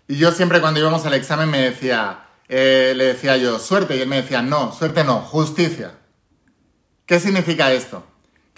Y 0.07 0.17
yo 0.17 0.31
siempre 0.33 0.61
cuando 0.61 0.81
íbamos 0.81 1.05
al 1.05 1.15
examen 1.15 1.51
me 1.51 1.59
decía, 1.59 2.27
eh, 2.49 2.93
le 2.97 3.07
decía 3.07 3.37
yo, 3.37 3.59
suerte. 3.59 3.97
Y 3.97 4.01
él 4.01 4.09
me 4.09 4.23
decía, 4.23 4.41
no, 4.41 4.73
suerte 4.73 5.03
no, 5.05 5.21
justicia. 5.21 5.95
¿Qué 7.07 7.19
significa 7.19 7.73
esto? 7.73 8.08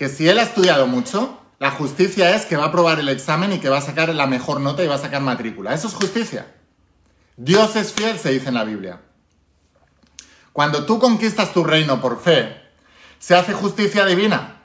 Que 0.01 0.09
si 0.09 0.27
él 0.27 0.39
ha 0.39 0.45
estudiado 0.45 0.87
mucho, 0.87 1.39
la 1.59 1.73
justicia 1.73 2.35
es 2.35 2.47
que 2.47 2.57
va 2.57 2.65
a 2.65 2.69
aprobar 2.69 2.99
el 3.01 3.11
examen 3.11 3.53
y 3.53 3.59
que 3.59 3.69
va 3.69 3.77
a 3.77 3.83
sacar 3.83 4.09
la 4.15 4.27
mejor 4.27 4.59
nota 4.59 4.83
y 4.83 4.87
va 4.87 4.95
a 4.95 4.99
sacar 4.99 5.21
matrícula. 5.21 5.75
Eso 5.75 5.89
es 5.89 5.93
justicia. 5.93 6.47
Dios 7.37 7.77
es 7.77 7.93
fiel, 7.93 8.19
se 8.19 8.31
dice 8.31 8.49
en 8.49 8.55
la 8.55 8.65
Biblia. 8.65 9.03
Cuando 10.55 10.87
tú 10.87 10.99
conquistas 10.99 11.53
tu 11.53 11.65
reino 11.65 12.01
por 12.01 12.19
fe, 12.19 12.63
se 13.19 13.35
hace 13.35 13.53
justicia 13.53 14.07
divina. 14.07 14.60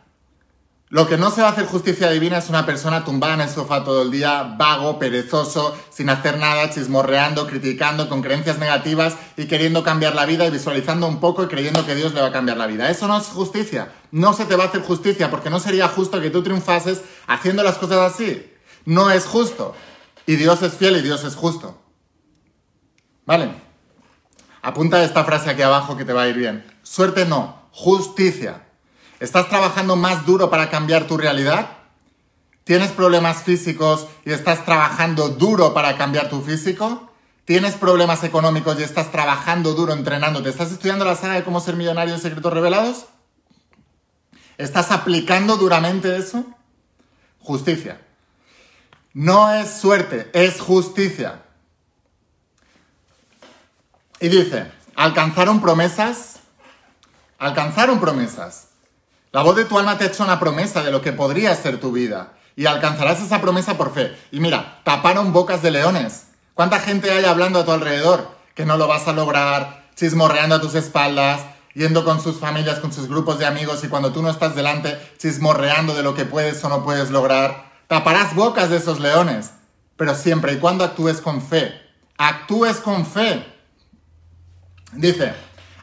Lo 0.96 1.08
que 1.08 1.18
no 1.18 1.30
se 1.30 1.42
va 1.42 1.50
a 1.50 1.52
hacer 1.52 1.66
justicia 1.66 2.10
divina 2.10 2.38
es 2.38 2.48
una 2.48 2.66
persona 2.66 3.04
tumbada 3.04 3.34
en 3.34 3.42
el 3.42 3.50
sofá 3.50 3.84
todo 3.84 4.04
el 4.04 4.12
día, 4.12 4.56
vago, 4.58 4.98
perezoso, 4.98 5.76
sin 5.90 6.10
hacer 6.10 6.38
nada, 6.38 6.70
chismorreando, 6.70 7.48
criticando, 7.48 8.08
con 8.08 8.22
creencias 8.22 8.60
negativas 8.60 9.18
y 9.36 9.48
queriendo 9.48 9.84
cambiar 9.84 10.16
la 10.16 10.26
vida 10.26 10.46
y 10.46 10.52
visualizando 10.52 11.06
un 11.06 11.20
poco 11.20 11.44
y 11.44 11.48
creyendo 11.48 11.86
que 11.86 11.96
Dios 11.96 12.14
le 12.14 12.22
va 12.22 12.28
a 12.28 12.32
cambiar 12.32 12.56
la 12.56 12.66
vida. 12.66 12.90
Eso 12.90 13.10
no 13.10 13.18
es 13.18 13.26
justicia. 13.26 13.92
No 14.12 14.32
se 14.32 14.46
te 14.46 14.56
va 14.56 14.64
a 14.64 14.68
hacer 14.68 14.84
justicia 14.84 15.30
porque 15.30 15.50
no 15.50 15.60
sería 15.60 15.90
justo 15.90 16.22
que 16.22 16.30
tú 16.30 16.44
triunfases 16.44 17.02
haciendo 17.28 17.62
las 17.62 17.78
cosas 17.78 18.14
así. 18.14 18.50
No 18.86 19.12
es 19.12 19.26
justo. 19.26 19.76
Y 20.26 20.38
Dios 20.38 20.62
es 20.62 20.76
fiel 20.76 20.96
y 20.96 21.02
Dios 21.02 21.26
es 21.26 21.36
justo. 21.36 21.78
¿Vale? 23.26 23.52
Apunta 24.62 25.04
esta 25.04 25.26
frase 25.26 25.50
aquí 25.50 25.62
abajo 25.62 25.98
que 25.98 26.06
te 26.06 26.14
va 26.14 26.22
a 26.22 26.30
ir 26.30 26.38
bien. 26.38 26.66
Suerte 26.84 27.26
no, 27.26 27.68
justicia. 27.72 28.62
¿Estás 29.20 29.48
trabajando 29.50 29.96
más 29.96 30.26
duro 30.26 30.50
para 30.50 30.70
cambiar 30.70 31.08
tu 31.08 31.18
realidad? 31.18 31.70
¿Tienes 32.66 32.92
problemas 32.92 33.44
físicos 33.44 34.08
y 34.26 34.32
estás 34.32 34.66
trabajando 34.66 35.30
duro 35.30 35.74
para 35.74 35.98
cambiar 35.98 36.30
tu 36.30 36.42
físico? 36.42 37.12
¿Tienes 37.46 37.76
problemas 37.76 38.24
económicos 38.24 38.80
y 38.80 38.84
estás 38.84 39.12
trabajando 39.12 39.74
duro 39.74 39.94
entrenándote? 39.94 40.50
¿Estás 40.50 40.72
estudiando 40.72 41.06
la 41.06 41.16
saga 41.16 41.36
de 41.36 41.44
cómo 41.44 41.60
ser 41.62 41.76
millonario 41.76 42.16
de 42.16 42.20
secretos 42.20 42.52
revelados? 42.52 43.06
¿Estás 44.58 44.92
aplicando 44.92 45.58
duramente 45.58 46.18
eso? 46.18 46.44
Justicia. 47.40 48.02
No 49.14 49.54
es 49.54 49.70
suerte, 49.70 50.30
es 50.34 50.60
justicia. 50.60 51.44
Y 54.20 54.28
dice, 54.30 54.72
alcanzaron 54.96 55.62
promesas, 55.62 56.40
alcanzaron 57.38 58.00
promesas. 58.00 58.70
La 59.36 59.42
voz 59.42 59.58
de 59.58 59.66
tu 59.66 59.78
alma 59.78 59.98
te 59.98 60.06
ha 60.06 60.08
hecho 60.08 60.24
una 60.24 60.40
promesa 60.40 60.82
de 60.82 60.92
lo 60.92 61.02
que 61.02 61.12
podría 61.12 61.54
ser 61.56 61.78
tu 61.78 61.92
vida. 61.92 62.36
Y 62.56 62.68
alcanzarás 62.68 63.22
esa 63.22 63.42
promesa 63.42 63.76
por 63.76 63.94
fe. 63.94 64.18
Y 64.32 64.40
mira, 64.40 64.80
taparon 64.86 65.34
bocas 65.34 65.62
de 65.62 65.72
leones. 65.72 66.28
¿Cuánta 66.54 66.80
gente 66.80 67.12
hay 67.12 67.26
hablando 67.26 67.60
a 67.60 67.66
tu 67.66 67.72
alrededor? 67.72 68.30
Que 68.54 68.66
no 68.66 68.78
lo 68.78 68.88
vas 68.88 69.10
a 69.10 69.12
lograr, 69.12 69.90
chismorreando 69.94 70.56
a 70.56 70.62
tus 70.62 70.74
espaldas, 70.76 71.42
yendo 71.74 72.06
con 72.06 72.22
sus 72.22 72.40
familias, 72.40 72.80
con 72.80 72.94
sus 72.94 73.10
grupos 73.10 73.38
de 73.38 73.46
amigos 73.46 73.84
y 73.84 73.90
cuando 73.90 74.14
tú 74.14 74.22
no 74.22 74.30
estás 74.30 74.56
delante, 74.56 74.98
chismorreando 75.18 75.96
de 75.96 76.04
lo 76.04 76.16
que 76.16 76.24
puedes 76.24 76.64
o 76.64 76.70
no 76.70 76.86
puedes 76.86 77.12
lograr. 77.12 77.74
Taparás 77.90 78.36
bocas 78.36 78.70
de 78.70 78.78
esos 78.78 79.02
leones. 79.02 79.52
Pero 79.98 80.16
siempre 80.16 80.54
y 80.54 80.60
cuando 80.60 80.86
actúes 80.86 81.20
con 81.20 81.42
fe. 81.42 81.74
Actúes 82.18 82.78
con 82.78 83.06
fe. 83.06 83.46
Dice, 84.94 85.34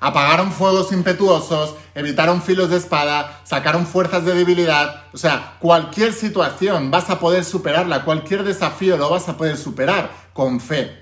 apagaron 0.02 0.50
fuegos 0.50 0.90
impetuosos, 0.90 1.76
evitaron 1.94 2.42
filos 2.42 2.70
de 2.70 2.76
espada, 2.76 3.40
sacaron 3.44 3.86
fuerzas 3.86 4.24
de 4.24 4.34
debilidad. 4.34 5.04
O 5.12 5.16
sea, 5.16 5.54
cualquier 5.60 6.12
situación 6.12 6.90
vas 6.90 7.08
a 7.08 7.20
poder 7.20 7.44
superarla, 7.44 8.04
cualquier 8.04 8.42
desafío 8.42 8.96
lo 8.96 9.08
vas 9.08 9.28
a 9.28 9.36
poder 9.36 9.56
superar 9.56 10.10
con 10.32 10.58
fe. 10.58 10.98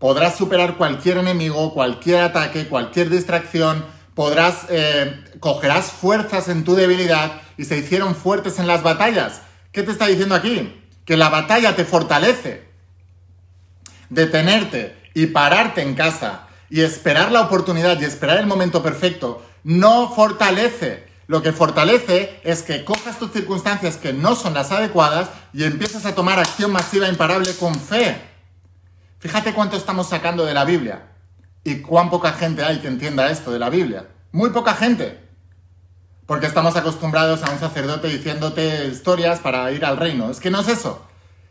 Podrás 0.00 0.36
superar 0.36 0.76
cualquier 0.76 1.18
enemigo, 1.18 1.72
cualquier 1.72 2.22
ataque, 2.22 2.66
cualquier 2.66 3.10
distracción, 3.10 3.86
podrás, 4.16 4.66
eh, 4.70 5.24
cogerás 5.38 5.92
fuerzas 5.92 6.48
en 6.48 6.64
tu 6.64 6.74
debilidad 6.74 7.40
y 7.56 7.64
se 7.64 7.78
hicieron 7.78 8.16
fuertes 8.16 8.58
en 8.58 8.66
las 8.66 8.82
batallas. 8.82 9.42
¿Qué 9.70 9.84
te 9.84 9.92
está 9.92 10.06
diciendo 10.06 10.34
aquí? 10.34 10.82
Que 11.04 11.16
la 11.16 11.28
batalla 11.28 11.76
te 11.76 11.84
fortalece. 11.84 12.68
Detenerte 14.08 14.96
y 15.14 15.26
pararte 15.26 15.82
en 15.82 15.94
casa 15.94 16.48
y 16.70 16.82
esperar 16.82 17.32
la 17.32 17.42
oportunidad 17.42 18.00
y 18.00 18.04
esperar 18.04 18.38
el 18.38 18.46
momento 18.46 18.82
perfecto 18.82 19.42
no 19.64 20.10
fortalece. 20.14 21.10
Lo 21.26 21.42
que 21.42 21.52
fortalece 21.52 22.40
es 22.44 22.62
que 22.62 22.84
cojas 22.84 23.18
tus 23.18 23.32
circunstancias 23.32 23.96
que 23.96 24.12
no 24.12 24.34
son 24.34 24.54
las 24.54 24.72
adecuadas 24.72 25.30
y 25.52 25.64
empieces 25.64 26.06
a 26.06 26.14
tomar 26.14 26.38
acción 26.38 26.72
masiva 26.72 27.08
imparable 27.08 27.54
con 27.54 27.74
fe. 27.74 28.20
Fíjate 29.18 29.52
cuánto 29.52 29.76
estamos 29.76 30.08
sacando 30.08 30.44
de 30.44 30.54
la 30.54 30.64
Biblia 30.64 31.10
y 31.62 31.82
cuán 31.82 32.10
poca 32.10 32.32
gente 32.32 32.64
hay 32.64 32.78
que 32.78 32.88
entienda 32.88 33.30
esto 33.30 33.52
de 33.52 33.58
la 33.58 33.70
Biblia. 33.70 34.06
Muy 34.32 34.50
poca 34.50 34.74
gente. 34.74 35.20
Porque 36.26 36.46
estamos 36.46 36.76
acostumbrados 36.76 37.42
a 37.42 37.50
un 37.50 37.58
sacerdote 37.58 38.08
diciéndote 38.08 38.86
historias 38.86 39.40
para 39.40 39.70
ir 39.72 39.84
al 39.84 39.96
reino. 39.96 40.30
Es 40.30 40.40
que 40.40 40.50
no 40.50 40.60
es 40.60 40.68
eso. 40.68 41.04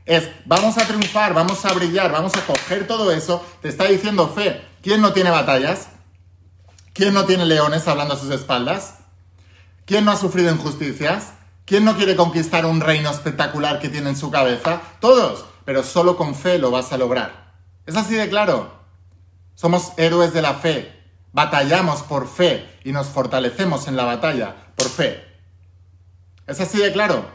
Es, 0.05 0.29
vamos 0.45 0.77
a 0.77 0.85
triunfar, 0.85 1.33
vamos 1.33 1.63
a 1.65 1.73
brillar, 1.73 2.11
vamos 2.11 2.33
a 2.35 2.45
coger 2.45 2.88
todo 2.88 3.11
eso. 3.11 3.45
Te 3.61 3.69
está 3.69 3.85
diciendo 3.85 4.29
fe. 4.29 4.68
¿Quién 4.81 5.01
no 5.01 5.12
tiene 5.12 5.29
batallas? 5.29 5.89
¿Quién 6.93 7.13
no 7.13 7.25
tiene 7.25 7.45
leones 7.45 7.88
hablando 7.88 8.13
a 8.13 8.17
sus 8.17 8.31
espaldas? 8.31 8.95
¿Quién 9.86 10.05
no 10.05 10.12
ha 10.12 10.15
sufrido 10.15 10.51
injusticias? 10.51 11.33
¿Quién 11.65 11.83
no 11.83 11.95
quiere 11.98 12.15
conquistar 12.15 12.65
un 12.65 12.79
reino 12.79 13.09
espectacular 13.09 13.79
que 13.79 13.89
tiene 13.89 14.09
en 14.09 14.17
su 14.17 14.31
cabeza? 14.31 14.81
Todos, 15.00 15.45
pero 15.65 15.83
solo 15.83 16.15
con 16.15 16.33
fe 16.33 16.57
lo 16.59 16.71
vas 16.71 16.93
a 16.93 16.98
lograr. 16.98 17.53
Es 17.86 17.95
así 17.95 18.15
de 18.15 18.29
claro. 18.29 18.71
Somos 19.53 19.91
héroes 19.98 20.33
de 20.33 20.41
la 20.41 20.53
fe. 20.53 20.98
Batallamos 21.33 22.01
por 22.03 22.27
fe 22.27 22.79
y 22.83 22.91
nos 22.91 23.07
fortalecemos 23.07 23.88
en 23.88 23.98
la 23.98 24.05
batalla 24.05 24.55
por 24.75 24.89
fe. 24.89 25.24
Es 26.48 26.59
así 26.59 26.77
de 26.77 26.91
claro. 26.93 27.25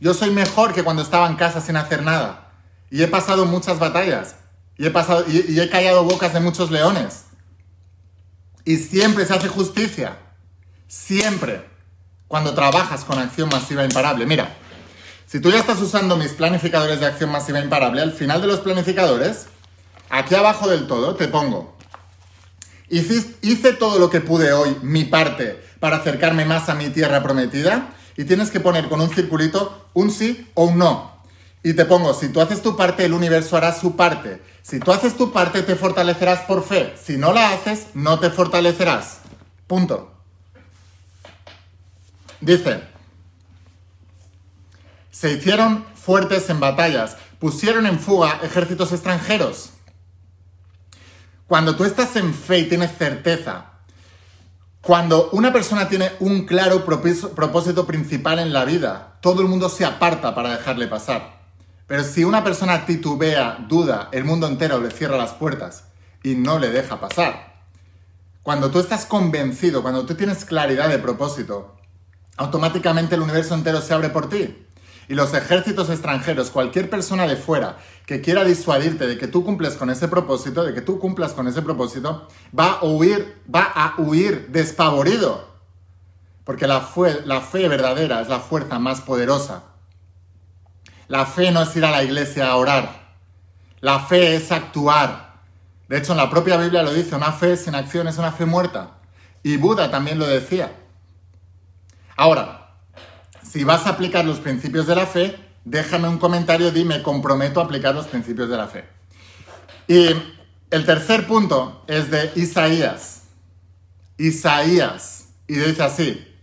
Yo 0.00 0.14
soy 0.14 0.30
mejor 0.30 0.72
que 0.72 0.82
cuando 0.82 1.02
estaba 1.02 1.28
en 1.28 1.36
casa 1.36 1.60
sin 1.60 1.76
hacer 1.76 2.02
nada. 2.02 2.52
Y 2.90 3.02
he 3.02 3.08
pasado 3.08 3.46
muchas 3.46 3.78
batallas. 3.78 4.36
Y 4.76 4.86
he, 4.86 4.90
pasado, 4.90 5.24
y, 5.28 5.58
he 5.58 5.68
callado 5.68 6.04
bocas 6.04 6.32
de 6.32 6.40
muchos 6.40 6.70
leones. 6.70 7.24
Y 8.64 8.76
siempre 8.76 9.24
se 9.26 9.34
hace 9.34 9.48
justicia. 9.48 10.18
Siempre. 10.88 11.64
Cuando 12.26 12.54
trabajas 12.54 13.04
con 13.04 13.18
acción 13.18 13.48
masiva 13.48 13.84
imparable. 13.84 14.26
Mira, 14.26 14.56
si 15.26 15.40
tú 15.40 15.50
ya 15.50 15.58
estás 15.58 15.80
usando 15.80 16.16
mis 16.16 16.32
planificadores 16.32 17.00
de 17.00 17.06
acción 17.06 17.30
masiva 17.30 17.60
imparable, 17.60 18.02
al 18.02 18.12
final 18.12 18.40
de 18.40 18.46
los 18.48 18.60
planificadores, 18.60 19.46
aquí 20.10 20.34
abajo 20.34 20.68
del 20.68 20.86
todo, 20.86 21.14
te 21.14 21.28
pongo. 21.28 21.76
Hice 22.88 23.72
todo 23.72 23.98
lo 23.98 24.10
que 24.10 24.20
pude 24.20 24.52
hoy, 24.52 24.76
mi 24.82 25.04
parte, 25.04 25.62
para 25.80 25.96
acercarme 25.96 26.44
más 26.44 26.68
a 26.68 26.74
mi 26.74 26.90
tierra 26.90 27.22
prometida. 27.22 27.94
Y 28.16 28.24
tienes 28.24 28.50
que 28.50 28.60
poner 28.60 28.88
con 28.88 29.00
un 29.00 29.10
circulito 29.10 29.88
un 29.92 30.10
sí 30.10 30.48
o 30.54 30.64
un 30.64 30.78
no. 30.78 31.13
Y 31.66 31.72
te 31.72 31.86
pongo, 31.86 32.12
si 32.12 32.28
tú 32.28 32.42
haces 32.42 32.60
tu 32.60 32.76
parte, 32.76 33.06
el 33.06 33.14
universo 33.14 33.56
hará 33.56 33.72
su 33.72 33.96
parte. 33.96 34.42
Si 34.60 34.80
tú 34.80 34.92
haces 34.92 35.16
tu 35.16 35.32
parte, 35.32 35.62
te 35.62 35.76
fortalecerás 35.76 36.40
por 36.40 36.62
fe. 36.62 36.94
Si 37.02 37.16
no 37.16 37.32
la 37.32 37.52
haces, 37.52 37.86
no 37.94 38.20
te 38.20 38.28
fortalecerás. 38.28 39.20
Punto. 39.66 40.12
Dice, 42.42 42.82
se 45.10 45.32
hicieron 45.32 45.86
fuertes 45.94 46.50
en 46.50 46.60
batallas, 46.60 47.16
pusieron 47.38 47.86
en 47.86 47.98
fuga 47.98 48.40
ejércitos 48.42 48.92
extranjeros. 48.92 49.70
Cuando 51.46 51.76
tú 51.76 51.84
estás 51.84 52.14
en 52.16 52.34
fe 52.34 52.58
y 52.58 52.68
tienes 52.68 52.90
certeza, 52.98 53.70
cuando 54.82 55.30
una 55.30 55.50
persona 55.50 55.88
tiene 55.88 56.12
un 56.20 56.44
claro 56.44 56.84
propósito 56.84 57.86
principal 57.86 58.38
en 58.38 58.52
la 58.52 58.66
vida, 58.66 59.16
todo 59.22 59.40
el 59.40 59.48
mundo 59.48 59.70
se 59.70 59.86
aparta 59.86 60.34
para 60.34 60.50
dejarle 60.50 60.88
pasar. 60.88 61.43
Pero 61.86 62.02
si 62.02 62.24
una 62.24 62.42
persona 62.42 62.86
titubea, 62.86 63.66
duda, 63.68 64.08
el 64.12 64.24
mundo 64.24 64.46
entero 64.46 64.80
le 64.80 64.90
cierra 64.90 65.18
las 65.18 65.32
puertas 65.32 65.84
y 66.22 66.34
no 66.34 66.58
le 66.58 66.70
deja 66.70 66.98
pasar. 66.98 67.54
Cuando 68.42 68.70
tú 68.70 68.78
estás 68.78 69.04
convencido, 69.04 69.82
cuando 69.82 70.06
tú 70.06 70.14
tienes 70.14 70.46
claridad 70.46 70.88
de 70.88 70.98
propósito, 70.98 71.76
automáticamente 72.36 73.14
el 73.14 73.22
universo 73.22 73.54
entero 73.54 73.82
se 73.82 73.92
abre 73.92 74.08
por 74.08 74.30
ti. 74.30 74.66
Y 75.08 75.14
los 75.14 75.34
ejércitos 75.34 75.90
extranjeros, 75.90 76.50
cualquier 76.50 76.88
persona 76.88 77.26
de 77.26 77.36
fuera 77.36 77.76
que 78.06 78.22
quiera 78.22 78.44
disuadirte 78.44 79.06
de 79.06 79.18
que 79.18 79.28
tú 79.28 79.44
cumples 79.44 79.74
con 79.74 79.90
ese 79.90 80.08
propósito, 80.08 80.64
de 80.64 80.72
que 80.72 80.80
tú 80.80 80.98
cumplas 80.98 81.32
con 81.32 81.46
ese 81.46 81.60
propósito, 81.60 82.28
va 82.58 82.72
a 82.72 82.84
huir, 82.84 83.42
va 83.54 83.64
a 83.64 84.00
huir 84.00 84.48
despavorido. 84.48 85.52
Porque 86.44 86.66
la, 86.66 86.88
la 87.26 87.40
fe 87.42 87.68
verdadera 87.68 88.22
es 88.22 88.28
la 88.28 88.40
fuerza 88.40 88.78
más 88.78 89.02
poderosa 89.02 89.73
la 91.14 91.26
fe 91.26 91.52
no 91.52 91.62
es 91.62 91.76
ir 91.76 91.84
a 91.84 91.92
la 91.92 92.02
iglesia 92.02 92.48
a 92.48 92.56
orar. 92.56 92.90
La 93.80 94.00
fe 94.00 94.34
es 94.34 94.50
actuar. 94.50 95.42
De 95.88 95.98
hecho, 95.98 96.10
en 96.10 96.18
la 96.18 96.28
propia 96.28 96.56
Biblia 96.56 96.82
lo 96.82 96.92
dice, 96.92 97.14
una 97.14 97.30
fe 97.30 97.56
sin 97.56 97.76
acción 97.76 98.08
es 98.08 98.18
una 98.18 98.32
fe 98.32 98.46
muerta. 98.46 98.98
Y 99.44 99.56
Buda 99.56 99.92
también 99.92 100.18
lo 100.18 100.26
decía. 100.26 100.72
Ahora, 102.16 102.78
si 103.48 103.62
vas 103.62 103.86
a 103.86 103.90
aplicar 103.90 104.24
los 104.24 104.40
principios 104.40 104.88
de 104.88 104.96
la 104.96 105.06
fe, 105.06 105.38
déjame 105.64 106.08
un 106.08 106.18
comentario, 106.18 106.72
dime, 106.72 107.00
comprometo 107.00 107.60
a 107.60 107.64
aplicar 107.66 107.94
los 107.94 108.08
principios 108.08 108.48
de 108.48 108.56
la 108.56 108.66
fe. 108.66 108.84
Y 109.86 110.08
el 110.70 110.84
tercer 110.84 111.28
punto 111.28 111.84
es 111.86 112.10
de 112.10 112.32
Isaías. 112.34 113.22
Isaías. 114.18 115.28
Y 115.46 115.54
dice 115.54 115.84
así, 115.84 116.36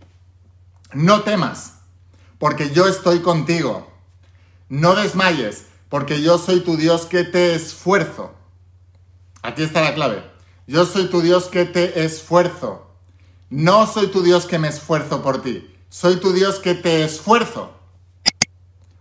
no 0.94 1.20
temas, 1.24 1.74
porque 2.38 2.70
yo 2.70 2.88
estoy 2.88 3.18
contigo. 3.20 3.91
No 4.72 4.94
desmayes, 4.94 5.66
porque 5.90 6.22
yo 6.22 6.38
soy 6.38 6.60
tu 6.60 6.78
Dios 6.78 7.04
que 7.04 7.24
te 7.24 7.54
esfuerzo. 7.54 8.32
Aquí 9.42 9.62
está 9.62 9.82
la 9.82 9.92
clave. 9.92 10.24
Yo 10.66 10.86
soy 10.86 11.08
tu 11.08 11.20
Dios 11.20 11.44
que 11.44 11.66
te 11.66 12.06
esfuerzo. 12.06 12.86
No 13.50 13.86
soy 13.86 14.06
tu 14.06 14.22
Dios 14.22 14.46
que 14.46 14.58
me 14.58 14.68
esfuerzo 14.68 15.22
por 15.22 15.42
ti. 15.42 15.70
soy 15.90 16.16
tu 16.16 16.32
Dios 16.32 16.58
que 16.58 16.72
te 16.72 17.04
esfuerzo. 17.04 17.70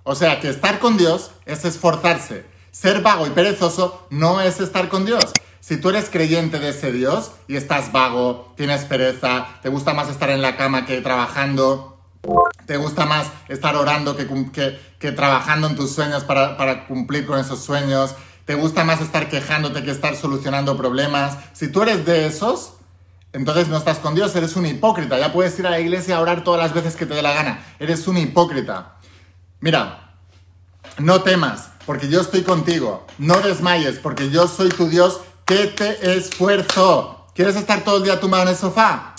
O 0.03 0.13
sea 0.13 0.41
que 0.41 0.49
estar 0.49 0.79
con 0.79 0.97
Dios 0.97 1.31
es 1.45 1.63
esforzarse. 1.63 2.43
Ser 2.71 3.01
vago 3.01 3.25
y 3.25 3.29
perezoso 3.29 4.05
no 4.09 4.41
es 4.41 4.59
estar 4.59 4.89
con 4.89 5.05
Dios. 5.05 5.23
Si 5.61 5.77
tú 5.77 5.87
eres 5.87 6.09
creyente 6.09 6.59
de 6.59 6.71
ese 6.71 6.91
Dios 6.91 7.31
y 7.47 7.55
estás 7.55 7.93
vago, 7.93 8.53
tienes 8.57 8.83
pereza, 8.83 9.47
te 9.61 9.69
gusta 9.69 9.93
más 9.93 10.09
estar 10.09 10.31
en 10.31 10.41
la 10.41 10.57
cama 10.57 10.85
que 10.85 10.99
trabajando, 10.99 11.90
te 12.65 12.77
gusta 12.77 13.05
más 13.05 13.27
estar 13.47 13.75
orando 13.75 14.15
que, 14.15 14.27
que, 14.99 15.11
trabajando 15.11 15.67
en 15.67 15.75
tus 15.75 15.91
sueños 15.91 16.23
para, 16.23 16.57
para 16.57 16.87
cumplir 16.87 17.25
con 17.25 17.39
esos 17.39 17.63
sueños, 17.63 18.15
te 18.45 18.55
gusta 18.55 18.83
más 18.83 19.01
estar 19.01 19.29
quejándote 19.29 19.83
que 19.83 19.91
estar 19.91 20.15
solucionando 20.15 20.77
problemas. 20.77 21.37
Si 21.53 21.71
tú 21.71 21.81
eres 21.81 22.05
de 22.05 22.27
esos, 22.27 22.73
entonces 23.33 23.67
no 23.67 23.77
estás 23.77 23.99
con 23.99 24.13
Dios, 24.13 24.35
eres 24.35 24.55
un 24.55 24.65
hipócrita. 24.65 25.17
Ya 25.19 25.31
puedes 25.31 25.57
ir 25.57 25.67
a 25.67 25.69
la 25.69 25.79
iglesia 25.79 26.17
a 26.17 26.21
orar 26.21 26.43
todas 26.43 26.61
las 26.61 26.73
veces 26.73 26.95
que 26.95 27.05
te 27.05 27.13
dé 27.13 27.21
la 27.21 27.33
gana. 27.33 27.63
Eres 27.79 28.07
un 28.07 28.17
hipócrita. 28.17 28.97
Mira, 29.59 30.15
no 30.97 31.21
temas, 31.21 31.69
porque 31.85 32.09
yo 32.09 32.21
estoy 32.21 32.43
contigo. 32.43 33.05
No 33.17 33.39
desmayes, 33.39 33.99
porque 33.99 34.29
yo 34.29 34.47
soy 34.47 34.69
tu 34.69 34.89
Dios 34.89 35.21
que 35.45 35.67
te 35.67 36.17
esfuerzo. 36.17 37.27
¿Quieres 37.33 37.55
estar 37.55 37.83
todo 37.83 37.97
el 37.97 38.03
día 38.03 38.19
tumbado 38.19 38.43
en 38.43 38.49
el 38.49 38.55
sofá? 38.55 39.15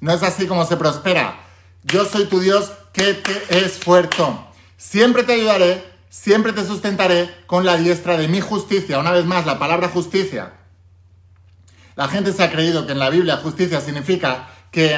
No 0.00 0.12
es 0.12 0.22
así 0.22 0.46
como 0.46 0.64
se 0.64 0.76
prospera. 0.76 1.43
Yo 1.84 2.04
soy 2.04 2.24
tu 2.26 2.40
Dios 2.40 2.72
que 2.92 3.14
te 3.14 3.64
esfuerzo. 3.64 4.46
Siempre 4.76 5.22
te 5.22 5.34
ayudaré, 5.34 5.84
siempre 6.08 6.52
te 6.52 6.66
sustentaré 6.66 7.34
con 7.46 7.64
la 7.64 7.76
diestra 7.76 8.16
de 8.16 8.28
mi 8.28 8.40
justicia. 8.40 8.98
Una 8.98 9.12
vez 9.12 9.24
más, 9.24 9.46
la 9.46 9.58
palabra 9.58 9.88
justicia 9.88 10.52
la 11.96 12.08
gente 12.08 12.32
se 12.32 12.42
ha 12.42 12.50
creído 12.50 12.86
que 12.86 12.92
en 12.92 12.98
la 12.98 13.10
Biblia 13.10 13.36
justicia 13.36 13.80
significa 13.80 14.48
que 14.70 14.94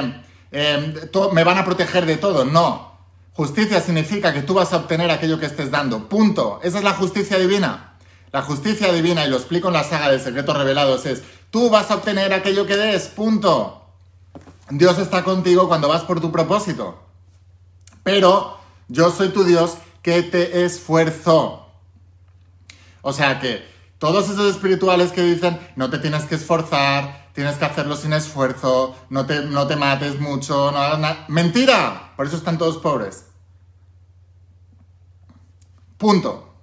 em, 0.50 0.94
me 1.32 1.44
van 1.44 1.58
a 1.58 1.64
proteger 1.64 2.06
de 2.06 2.16
todo. 2.16 2.44
No. 2.44 2.96
Justicia 3.32 3.80
significa 3.80 4.32
que 4.32 4.42
tú 4.42 4.54
vas 4.54 4.72
a 4.72 4.78
obtener 4.78 5.10
aquello 5.10 5.38
que 5.38 5.46
estés 5.46 5.70
dando. 5.70 6.08
Punto. 6.08 6.60
Esa 6.62 6.78
es 6.78 6.84
la 6.84 6.94
justicia 6.94 7.38
divina. 7.38 7.98
La 8.32 8.42
justicia 8.42 8.92
divina, 8.92 9.24
y 9.24 9.30
lo 9.30 9.36
explico 9.36 9.68
en 9.68 9.74
la 9.74 9.84
saga 9.84 10.10
de 10.10 10.18
secretos 10.18 10.56
revelados, 10.56 11.06
es 11.06 11.22
tú 11.50 11.70
vas 11.70 11.90
a 11.90 11.96
obtener 11.96 12.32
aquello 12.32 12.66
que 12.66 12.76
des. 12.76 13.08
Punto. 13.08 13.85
Dios 14.70 14.98
está 14.98 15.22
contigo 15.22 15.68
cuando 15.68 15.88
vas 15.88 16.02
por 16.02 16.20
tu 16.20 16.32
propósito. 16.32 16.98
Pero 18.02 18.58
yo 18.88 19.10
soy 19.10 19.28
tu 19.30 19.44
Dios 19.44 19.76
que 20.02 20.22
te 20.22 20.64
esfuerzo. 20.64 21.66
O 23.02 23.12
sea 23.12 23.38
que 23.38 23.64
todos 23.98 24.28
esos 24.28 24.50
espirituales 24.50 25.12
que 25.12 25.22
dicen, 25.22 25.58
no 25.76 25.90
te 25.90 25.98
tienes 25.98 26.24
que 26.24 26.34
esforzar, 26.34 27.30
tienes 27.32 27.56
que 27.56 27.64
hacerlo 27.64 27.96
sin 27.96 28.12
esfuerzo, 28.12 28.96
no 29.10 29.26
te, 29.26 29.42
no 29.42 29.66
te 29.66 29.76
mates 29.76 30.20
mucho, 30.20 30.70
no 30.72 30.78
hagas 30.78 30.98
nada. 30.98 31.24
¡Mentira! 31.28 32.12
Por 32.16 32.26
eso 32.26 32.36
están 32.36 32.58
todos 32.58 32.78
pobres. 32.78 33.26
Punto. 35.98 36.54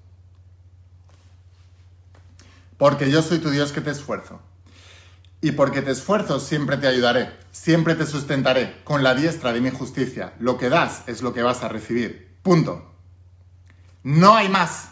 Porque 2.77 3.09
yo 3.09 3.21
soy 3.21 3.39
tu 3.39 3.49
Dios 3.49 3.71
que 3.71 3.81
te 3.81 3.91
esfuerzo. 3.91 4.39
Y 5.43 5.51
porque 5.51 5.81
te 5.81 5.91
esfuerzo 5.91 6.39
siempre 6.39 6.77
te 6.77 6.87
ayudaré, 6.87 7.29
siempre 7.51 7.95
te 7.95 8.05
sustentaré 8.05 8.81
con 8.85 9.03
la 9.03 9.13
diestra 9.13 9.51
de 9.51 9.59
mi 9.59 9.71
justicia. 9.71 10.35
Lo 10.39 10.57
que 10.57 10.69
das 10.69 11.03
es 11.05 11.21
lo 11.21 11.33
que 11.33 11.43
vas 11.43 11.63
a 11.63 11.67
recibir. 11.67 12.37
Punto. 12.41 12.93
No 14.03 14.37
hay 14.37 14.47
más. 14.47 14.91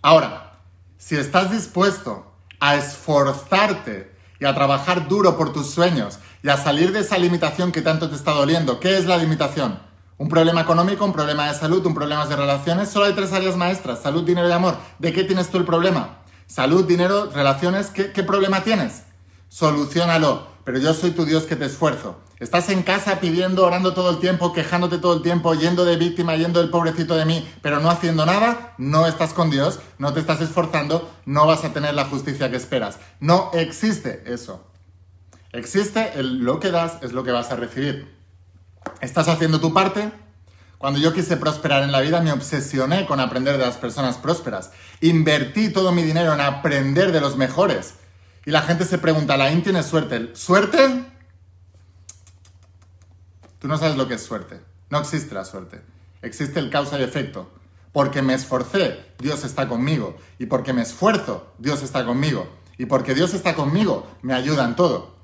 Ahora, 0.00 0.60
si 0.96 1.16
estás 1.16 1.50
dispuesto 1.50 2.32
a 2.60 2.76
esforzarte 2.76 4.14
y 4.38 4.44
a 4.44 4.54
trabajar 4.54 5.08
duro 5.08 5.36
por 5.36 5.52
tus 5.52 5.68
sueños 5.68 6.20
y 6.44 6.50
a 6.50 6.56
salir 6.56 6.92
de 6.92 7.00
esa 7.00 7.18
limitación 7.18 7.72
que 7.72 7.82
tanto 7.82 8.08
te 8.08 8.14
está 8.14 8.30
doliendo, 8.30 8.78
¿qué 8.78 8.96
es 8.96 9.06
la 9.06 9.16
limitación? 9.18 9.80
Un 10.18 10.28
problema 10.28 10.60
económico, 10.60 11.04
un 11.04 11.12
problema 11.12 11.48
de 11.48 11.58
salud, 11.58 11.84
un 11.84 11.94
problema 11.94 12.24
de 12.26 12.36
relaciones. 12.36 12.90
Solo 12.90 13.06
hay 13.06 13.12
tres 13.12 13.32
áreas 13.32 13.56
maestras, 13.56 14.00
salud, 14.00 14.22
dinero 14.22 14.48
y 14.48 14.52
amor. 14.52 14.76
¿De 15.00 15.12
qué 15.12 15.24
tienes 15.24 15.50
tú 15.50 15.58
el 15.58 15.64
problema? 15.64 16.19
Salud, 16.50 16.84
dinero, 16.84 17.30
relaciones, 17.32 17.90
¿qué, 17.90 18.22
problema 18.24 18.64
tienes? 18.64 19.04
Solucionalo 19.48 20.50
pero 20.64 20.78
yo 20.78 20.92
soy 20.94 21.12
tu 21.12 21.24
Dios 21.24 21.44
que 21.44 21.56
te 21.56 21.64
esfuerzo. 21.64 22.20
Estás 22.40 22.68
en 22.70 22.82
casa 22.82 23.20
pidiendo, 23.20 23.64
orando 23.64 23.94
todo 23.94 24.10
el 24.10 24.18
tiempo, 24.18 24.52
quejándote 24.52 24.98
todo 24.98 25.14
el 25.14 25.22
tiempo, 25.22 25.54
yendo 25.54 25.84
de 25.84 25.96
víctima, 25.96 26.36
yendo 26.36 26.60
del 26.60 26.70
pobrecito 26.70 27.16
de 27.16 27.24
mí, 27.24 27.48
pero 27.62 27.80
no 27.80 27.88
haciendo 27.88 28.26
nada, 28.26 28.74
no 28.78 29.06
estás 29.06 29.32
con 29.32 29.50
Dios, 29.50 29.78
no 29.98 30.12
te 30.12 30.20
estás 30.20 30.40
esforzando, 30.40 31.10
no 31.24 31.46
vas 31.46 31.64
a 31.64 31.72
tener 31.72 31.94
la 31.94 32.06
justicia 32.06 32.50
que 32.50 32.56
esperas. 32.56 32.98
No 33.20 33.50
existe 33.54 34.22
eso. 34.26 34.64
Existe 35.52 36.18
el, 36.18 36.38
lo 36.38 36.60
que 36.60 36.70
das 36.70 36.98
es 37.02 37.12
lo 37.12 37.24
que 37.24 37.30
vas 37.30 37.50
a 37.52 37.56
recibir. 37.56 38.12
¿Estás 39.00 39.28
haciendo 39.28 39.60
tu 39.60 39.72
parte? 39.72 40.12
Cuando 40.80 40.98
yo 40.98 41.12
quise 41.12 41.36
prosperar 41.36 41.82
en 41.82 41.92
la 41.92 42.00
vida 42.00 42.22
me 42.22 42.32
obsesioné 42.32 43.04
con 43.04 43.20
aprender 43.20 43.58
de 43.58 43.66
las 43.66 43.76
personas 43.76 44.16
prósperas. 44.16 44.70
Invertí 45.02 45.68
todo 45.68 45.92
mi 45.92 46.02
dinero 46.02 46.32
en 46.32 46.40
aprender 46.40 47.12
de 47.12 47.20
los 47.20 47.36
mejores. 47.36 47.96
Y 48.46 48.50
la 48.50 48.62
gente 48.62 48.86
se 48.86 48.96
pregunta, 48.96 49.36
¿la 49.36 49.50
tiene 49.60 49.82
suerte? 49.82 50.34
¿Suerte? 50.34 51.04
Tú 53.58 53.68
no 53.68 53.76
sabes 53.76 53.98
lo 53.98 54.08
que 54.08 54.14
es 54.14 54.22
suerte. 54.22 54.58
No 54.88 55.00
existe 55.00 55.34
la 55.34 55.44
suerte. 55.44 55.82
Existe 56.22 56.58
el 56.58 56.70
causa 56.70 56.98
y 56.98 57.02
efecto. 57.02 57.50
Porque 57.92 58.22
me 58.22 58.32
esforcé, 58.32 59.04
Dios 59.18 59.44
está 59.44 59.68
conmigo. 59.68 60.16
Y 60.38 60.46
porque 60.46 60.72
me 60.72 60.80
esfuerzo, 60.80 61.52
Dios 61.58 61.82
está 61.82 62.06
conmigo. 62.06 62.48
Y 62.78 62.86
porque 62.86 63.14
Dios 63.14 63.34
está 63.34 63.54
conmigo, 63.54 64.10
me 64.22 64.32
ayuda 64.32 64.64
en 64.64 64.76
todo. 64.76 65.14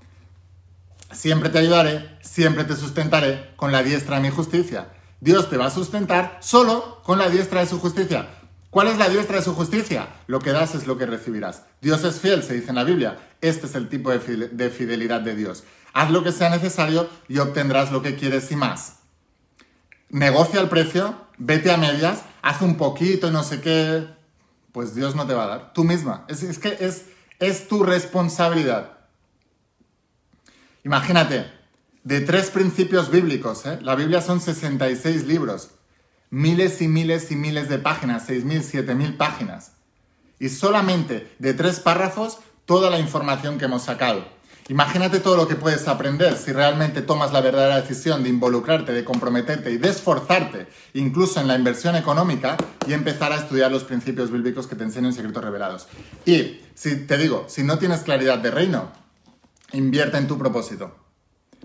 Siempre 1.12 1.48
te 1.48 1.60
ayudaré, 1.60 2.18
siempre 2.20 2.64
te 2.64 2.76
sustentaré 2.76 3.54
con 3.56 3.72
la 3.72 3.82
diestra 3.82 4.16
de 4.16 4.22
mi 4.22 4.28
justicia. 4.28 4.88
Dios 5.26 5.50
te 5.50 5.56
va 5.56 5.66
a 5.66 5.70
sustentar 5.70 6.38
solo 6.40 7.02
con 7.02 7.18
la 7.18 7.28
diestra 7.28 7.58
de 7.58 7.66
su 7.66 7.80
justicia. 7.80 8.28
¿Cuál 8.70 8.86
es 8.86 8.96
la 8.96 9.08
diestra 9.08 9.38
de 9.38 9.42
su 9.42 9.56
justicia? 9.56 10.06
Lo 10.28 10.38
que 10.38 10.52
das 10.52 10.76
es 10.76 10.86
lo 10.86 10.96
que 10.98 11.04
recibirás. 11.04 11.64
Dios 11.80 12.04
es 12.04 12.20
fiel, 12.20 12.44
se 12.44 12.54
dice 12.54 12.68
en 12.68 12.76
la 12.76 12.84
Biblia. 12.84 13.18
Este 13.40 13.66
es 13.66 13.74
el 13.74 13.88
tipo 13.88 14.12
de 14.12 14.70
fidelidad 14.70 15.20
de 15.22 15.34
Dios. 15.34 15.64
Haz 15.92 16.12
lo 16.12 16.22
que 16.22 16.30
sea 16.30 16.48
necesario 16.48 17.10
y 17.26 17.38
obtendrás 17.38 17.90
lo 17.90 18.02
que 18.02 18.14
quieres 18.14 18.52
y 18.52 18.54
más. 18.54 18.98
Negocia 20.10 20.60
el 20.60 20.68
precio, 20.68 21.16
vete 21.38 21.72
a 21.72 21.76
medias, 21.76 22.22
haz 22.40 22.62
un 22.62 22.76
poquito 22.76 23.32
no 23.32 23.42
sé 23.42 23.60
qué. 23.60 24.06
Pues 24.70 24.94
Dios 24.94 25.16
no 25.16 25.26
te 25.26 25.34
va 25.34 25.42
a 25.42 25.48
dar. 25.48 25.72
Tú 25.72 25.82
misma. 25.82 26.24
Es, 26.28 26.60
que 26.60 26.76
es, 26.78 27.06
es 27.40 27.66
tu 27.66 27.82
responsabilidad. 27.82 28.92
Imagínate, 30.84 31.50
de 32.06 32.20
tres 32.20 32.52
principios 32.52 33.10
bíblicos, 33.10 33.66
¿eh? 33.66 33.80
la 33.82 33.96
Biblia 33.96 34.22
son 34.22 34.40
66 34.40 35.26
libros 35.26 35.70
miles 36.30 36.80
y 36.80 36.86
miles 36.86 37.32
y 37.32 37.36
miles 37.36 37.68
de 37.68 37.78
páginas, 37.78 38.28
6.000, 38.28 38.86
7.000 38.86 39.16
páginas. 39.16 39.72
Y 40.38 40.48
solamente 40.50 41.34
de 41.40 41.52
tres 41.52 41.80
párrafos 41.80 42.38
toda 42.64 42.90
la 42.90 43.00
información 43.00 43.58
que 43.58 43.64
hemos 43.64 43.82
sacado. 43.82 44.24
Imagínate 44.68 45.18
todo 45.18 45.36
lo 45.36 45.48
que 45.48 45.56
puedes 45.56 45.88
aprender 45.88 46.36
si 46.36 46.52
realmente 46.52 47.02
tomas 47.02 47.32
la 47.32 47.40
verdadera 47.40 47.80
decisión 47.80 48.22
de 48.22 48.28
involucrarte, 48.28 48.92
de 48.92 49.04
comprometerte 49.04 49.72
y 49.72 49.76
de 49.76 49.88
esforzarte, 49.88 50.68
incluso 50.94 51.40
en 51.40 51.48
la 51.48 51.56
inversión 51.56 51.96
económica, 51.96 52.56
y 52.86 52.92
empezar 52.92 53.32
a 53.32 53.36
estudiar 53.36 53.72
los 53.72 53.82
principios 53.82 54.30
bíblicos 54.30 54.68
que 54.68 54.76
te 54.76 54.84
enseño 54.84 55.08
en 55.08 55.12
Secretos 55.12 55.42
Revelados. 55.42 55.88
Y 56.24 56.60
si 56.76 57.04
te 57.04 57.18
digo, 57.18 57.46
si 57.48 57.64
no 57.64 57.80
tienes 57.80 58.02
claridad 58.02 58.38
de 58.38 58.52
reino, 58.52 58.92
invierte 59.72 60.18
en 60.18 60.28
tu 60.28 60.38
propósito. 60.38 61.05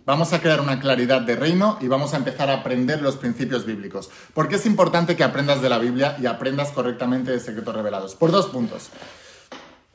Vamos 0.05 0.33
a 0.33 0.41
crear 0.41 0.61
una 0.61 0.79
claridad 0.79 1.21
de 1.21 1.35
reino 1.35 1.77
y 1.79 1.87
vamos 1.87 2.13
a 2.13 2.17
empezar 2.17 2.49
a 2.49 2.55
aprender 2.55 3.01
los 3.01 3.17
principios 3.17 3.65
bíblicos. 3.65 4.09
¿Por 4.33 4.47
qué 4.47 4.55
es 4.55 4.65
importante 4.65 5.15
que 5.15 5.23
aprendas 5.23 5.61
de 5.61 5.69
la 5.69 5.77
Biblia 5.77 6.17
y 6.19 6.25
aprendas 6.25 6.71
correctamente 6.71 7.31
de 7.31 7.39
secretos 7.39 7.75
revelados? 7.75 8.15
Por 8.15 8.31
dos 8.31 8.47
puntos. 8.47 8.89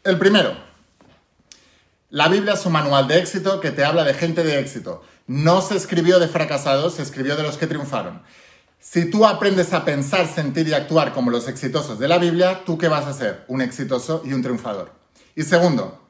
El 0.05 0.17
primero, 0.17 0.57
la 2.11 2.29
Biblia 2.29 2.55
es 2.55 2.65
un 2.65 2.73
manual 2.73 3.09
de 3.09 3.19
éxito 3.19 3.61
que 3.61 3.73
te 3.73 3.85
habla 3.85 4.05
de 4.05 4.15
gente 4.15 4.45
de 4.45 4.61
éxito. 4.61 5.03
No 5.27 5.61
se 5.61 5.77
escribió 5.77 6.21
de 6.21 6.29
fracasados, 6.29 6.95
se 6.95 7.03
escribió 7.03 7.35
de 7.35 7.43
los 7.43 7.57
que 7.57 7.67
triunfaron. 7.67 8.23
Si 8.79 9.11
tú 9.11 9.27
aprendes 9.27 9.73
a 9.73 9.85
pensar, 9.85 10.29
sentir 10.29 10.69
y 10.69 10.75
actuar 10.75 11.13
como 11.13 11.33
los 11.33 11.49
exitosos 11.49 11.99
de 11.99 12.07
la 12.07 12.19
Biblia, 12.19 12.63
¿tú 12.65 12.79
qué 12.79 12.87
vas 12.87 13.07
a 13.07 13.13
ser? 13.13 13.45
Un 13.49 13.61
exitoso 13.61 14.23
y 14.25 14.33
un 14.33 14.43
triunfador. 14.43 14.93
Y 15.35 15.43
segundo, 15.43 16.06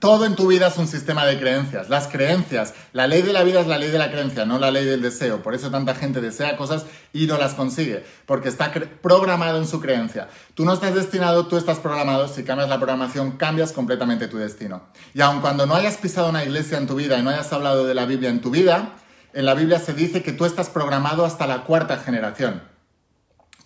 todo 0.00 0.26
en 0.26 0.34
tu 0.34 0.48
vida 0.48 0.66
es 0.66 0.76
un 0.78 0.88
sistema 0.88 1.24
de 1.24 1.38
creencias. 1.38 1.88
Las 1.88 2.08
creencias, 2.08 2.74
la 2.92 3.06
ley 3.06 3.22
de 3.22 3.32
la 3.32 3.44
vida 3.44 3.60
es 3.60 3.68
la 3.68 3.78
ley 3.78 3.90
de 3.90 3.98
la 3.98 4.10
creencia, 4.10 4.44
no 4.44 4.58
la 4.58 4.70
ley 4.70 4.84
del 4.84 5.00
deseo. 5.00 5.42
Por 5.42 5.54
eso 5.54 5.70
tanta 5.70 5.94
gente 5.94 6.20
desea 6.20 6.56
cosas 6.56 6.86
y 7.12 7.26
no 7.26 7.38
las 7.38 7.54
consigue, 7.54 8.04
porque 8.26 8.48
está 8.48 8.72
programado 9.00 9.58
en 9.58 9.66
su 9.66 9.80
creencia. 9.80 10.28
Tú 10.54 10.64
no 10.64 10.72
estás 10.72 10.94
destinado, 10.94 11.46
tú 11.46 11.56
estás 11.56 11.78
programado. 11.78 12.26
Si 12.26 12.42
cambias 12.42 12.68
la 12.68 12.78
programación, 12.78 13.32
cambias 13.32 13.72
completamente 13.72 14.26
tu 14.26 14.38
destino. 14.38 14.82
Y 15.14 15.20
aun 15.20 15.40
cuando 15.40 15.66
no 15.66 15.74
hayas 15.76 15.96
pisado 15.98 16.30
una 16.30 16.44
iglesia 16.44 16.78
en 16.78 16.88
tu 16.88 16.96
vida 16.96 17.18
y 17.18 17.22
no 17.22 17.30
hayas 17.30 17.52
hablado 17.52 17.86
de 17.86 17.94
la 17.94 18.06
Biblia 18.06 18.30
en 18.30 18.40
tu 18.40 18.50
vida, 18.50 18.92
en 19.32 19.46
la 19.46 19.54
Biblia 19.54 19.78
se 19.78 19.94
dice 19.94 20.22
que 20.22 20.32
tú 20.32 20.46
estás 20.46 20.68
programado 20.68 21.24
hasta 21.24 21.46
la 21.46 21.62
cuarta 21.62 21.98
generación. 21.98 22.75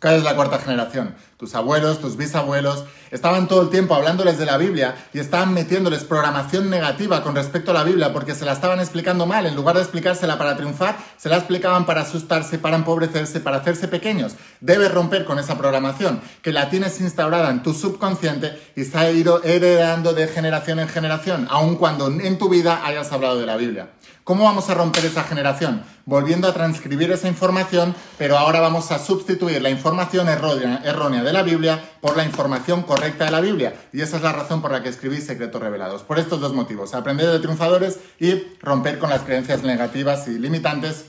¿Cuál 0.00 0.14
es 0.14 0.22
la 0.22 0.34
cuarta 0.34 0.58
generación? 0.58 1.14
Tus 1.36 1.54
abuelos, 1.54 2.00
tus 2.00 2.16
bisabuelos, 2.16 2.84
estaban 3.10 3.48
todo 3.48 3.60
el 3.60 3.68
tiempo 3.68 3.94
hablándoles 3.94 4.38
de 4.38 4.46
la 4.46 4.56
Biblia 4.56 4.94
y 5.12 5.18
estaban 5.18 5.52
metiéndoles 5.52 6.04
programación 6.04 6.70
negativa 6.70 7.22
con 7.22 7.34
respecto 7.34 7.70
a 7.70 7.74
la 7.74 7.84
Biblia 7.84 8.10
porque 8.10 8.34
se 8.34 8.46
la 8.46 8.52
estaban 8.52 8.80
explicando 8.80 9.26
mal. 9.26 9.44
En 9.44 9.54
lugar 9.54 9.76
de 9.76 9.82
explicársela 9.82 10.38
para 10.38 10.56
triunfar, 10.56 10.96
se 11.18 11.28
la 11.28 11.36
explicaban 11.36 11.84
para 11.84 12.00
asustarse, 12.00 12.58
para 12.58 12.76
empobrecerse, 12.76 13.40
para 13.40 13.58
hacerse 13.58 13.88
pequeños. 13.88 14.36
Debes 14.62 14.90
romper 14.90 15.26
con 15.26 15.38
esa 15.38 15.58
programación, 15.58 16.22
que 16.40 16.52
la 16.52 16.70
tienes 16.70 16.98
instaurada 17.02 17.50
en 17.50 17.62
tu 17.62 17.74
subconsciente 17.74 18.58
y 18.76 18.84
se 18.84 18.96
ha 18.96 19.10
ido 19.10 19.42
heredando 19.44 20.14
de 20.14 20.28
generación 20.28 20.80
en 20.80 20.88
generación, 20.88 21.46
aun 21.50 21.76
cuando 21.76 22.06
en 22.06 22.38
tu 22.38 22.48
vida 22.48 22.86
hayas 22.86 23.12
hablado 23.12 23.38
de 23.38 23.44
la 23.44 23.58
Biblia. 23.58 23.90
¿Cómo 24.30 24.44
vamos 24.44 24.70
a 24.70 24.74
romper 24.74 25.04
esa 25.06 25.24
generación? 25.24 25.82
Volviendo 26.06 26.46
a 26.46 26.54
transcribir 26.54 27.10
esa 27.10 27.26
información, 27.26 27.96
pero 28.16 28.38
ahora 28.38 28.60
vamos 28.60 28.92
a 28.92 29.00
sustituir 29.00 29.60
la 29.60 29.70
información 29.70 30.28
errónea, 30.28 31.24
de 31.24 31.32
la 31.32 31.42
Biblia 31.42 31.82
por 32.00 32.16
la 32.16 32.24
información 32.24 32.82
correcta 32.84 33.24
de 33.24 33.32
la 33.32 33.40
Biblia. 33.40 33.74
Y 33.92 34.02
esa 34.02 34.18
es 34.18 34.22
la 34.22 34.30
razón 34.30 34.62
por 34.62 34.70
la 34.70 34.84
que 34.84 34.88
escribí 34.88 35.20
Secretos 35.20 35.60
Revelados. 35.60 36.04
Por 36.04 36.20
estos 36.20 36.40
dos 36.40 36.54
motivos, 36.54 36.94
aprender 36.94 37.26
de 37.28 37.40
triunfadores 37.40 37.98
y 38.20 38.40
romper 38.60 39.00
con 39.00 39.10
las 39.10 39.22
creencias 39.22 39.64
negativas 39.64 40.28
y 40.28 40.38
limitantes 40.38 41.06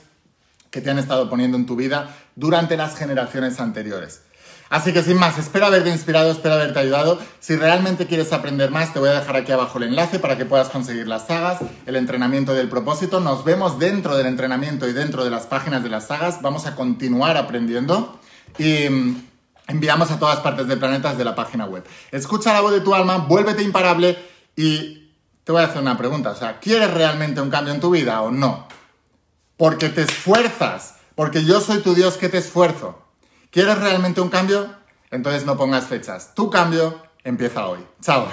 que 0.71 0.81
te 0.81 0.89
han 0.89 0.97
estado 0.97 1.29
poniendo 1.29 1.57
en 1.57 1.67
tu 1.67 1.75
vida 1.75 2.17
durante 2.36 2.75
las 2.75 2.95
generaciones 2.95 3.60
anteriores. 3.60 4.23
Así 4.71 4.93
que 4.93 5.03
sin 5.03 5.17
más, 5.17 5.38
espero 5.38 5.65
haberte 5.65 5.89
inspirado, 5.89 6.31
espero 6.31 6.55
haberte 6.55 6.79
ayudado. 6.79 7.19
Si 7.41 7.57
realmente 7.57 8.07
quieres 8.07 8.31
aprender 8.31 8.71
más, 8.71 8.93
te 8.93 8.99
voy 8.99 9.10
a 9.10 9.19
dejar 9.19 9.36
aquí 9.36 9.51
abajo 9.51 9.77
el 9.79 9.84
enlace 9.84 10.17
para 10.17 10.38
que 10.38 10.45
puedas 10.45 10.69
conseguir 10.69 11.10
las 11.10 11.27
sagas, 11.27 11.60
el 11.86 11.97
entrenamiento 11.97 12.53
del 12.53 12.69
propósito. 12.69 13.19
Nos 13.19 13.43
vemos 13.43 13.79
dentro 13.79 14.15
del 14.15 14.27
entrenamiento 14.27 14.88
y 14.88 14.93
dentro 14.93 15.25
de 15.25 15.29
las 15.29 15.45
páginas 15.45 15.84
de 15.84 15.89
las 15.89 16.07
sagas. 16.07 16.41
Vamos 16.41 16.67
a 16.67 16.75
continuar 16.75 17.36
aprendiendo 17.36 18.17
y 18.57 18.88
mm, 18.88 19.27
enviamos 19.67 20.10
a 20.10 20.17
todas 20.17 20.39
partes 20.39 20.65
del 20.67 20.79
planeta 20.79 21.10
desde 21.10 21.25
la 21.25 21.36
página 21.36 21.65
web. 21.65 21.84
Escucha 22.10 22.53
la 22.53 22.62
voz 22.62 22.71
de 22.71 22.79
tu 22.79 22.95
alma, 22.95 23.17
vuélvete 23.17 23.63
imparable 23.63 24.17
y 24.55 25.12
te 25.43 25.51
voy 25.51 25.63
a 25.63 25.65
hacer 25.65 25.81
una 25.81 25.97
pregunta. 25.97 26.29
O 26.29 26.36
sea, 26.36 26.60
¿quieres 26.60 26.93
realmente 26.93 27.41
un 27.41 27.49
cambio 27.49 27.73
en 27.73 27.81
tu 27.81 27.89
vida 27.89 28.21
o 28.21 28.31
no? 28.31 28.69
Porque 29.57 29.89
te 29.89 30.03
esfuerzas, 30.03 30.95
porque 31.15 31.43
yo 31.43 31.60
soy 31.60 31.79
tu 31.79 31.93
Dios 31.93 32.15
que 32.15 32.29
te 32.29 32.38
esfuerzo. 32.38 33.00
¿Quieres 33.51 33.79
realmente 33.79 34.21
un 34.21 34.29
cambio? 34.29 34.69
Entonces 35.09 35.45
no 35.45 35.57
pongas 35.57 35.85
fechas. 35.85 36.33
Tu 36.33 36.49
cambio 36.49 37.01
empieza 37.25 37.67
hoy. 37.67 37.85
Chao. 38.01 38.29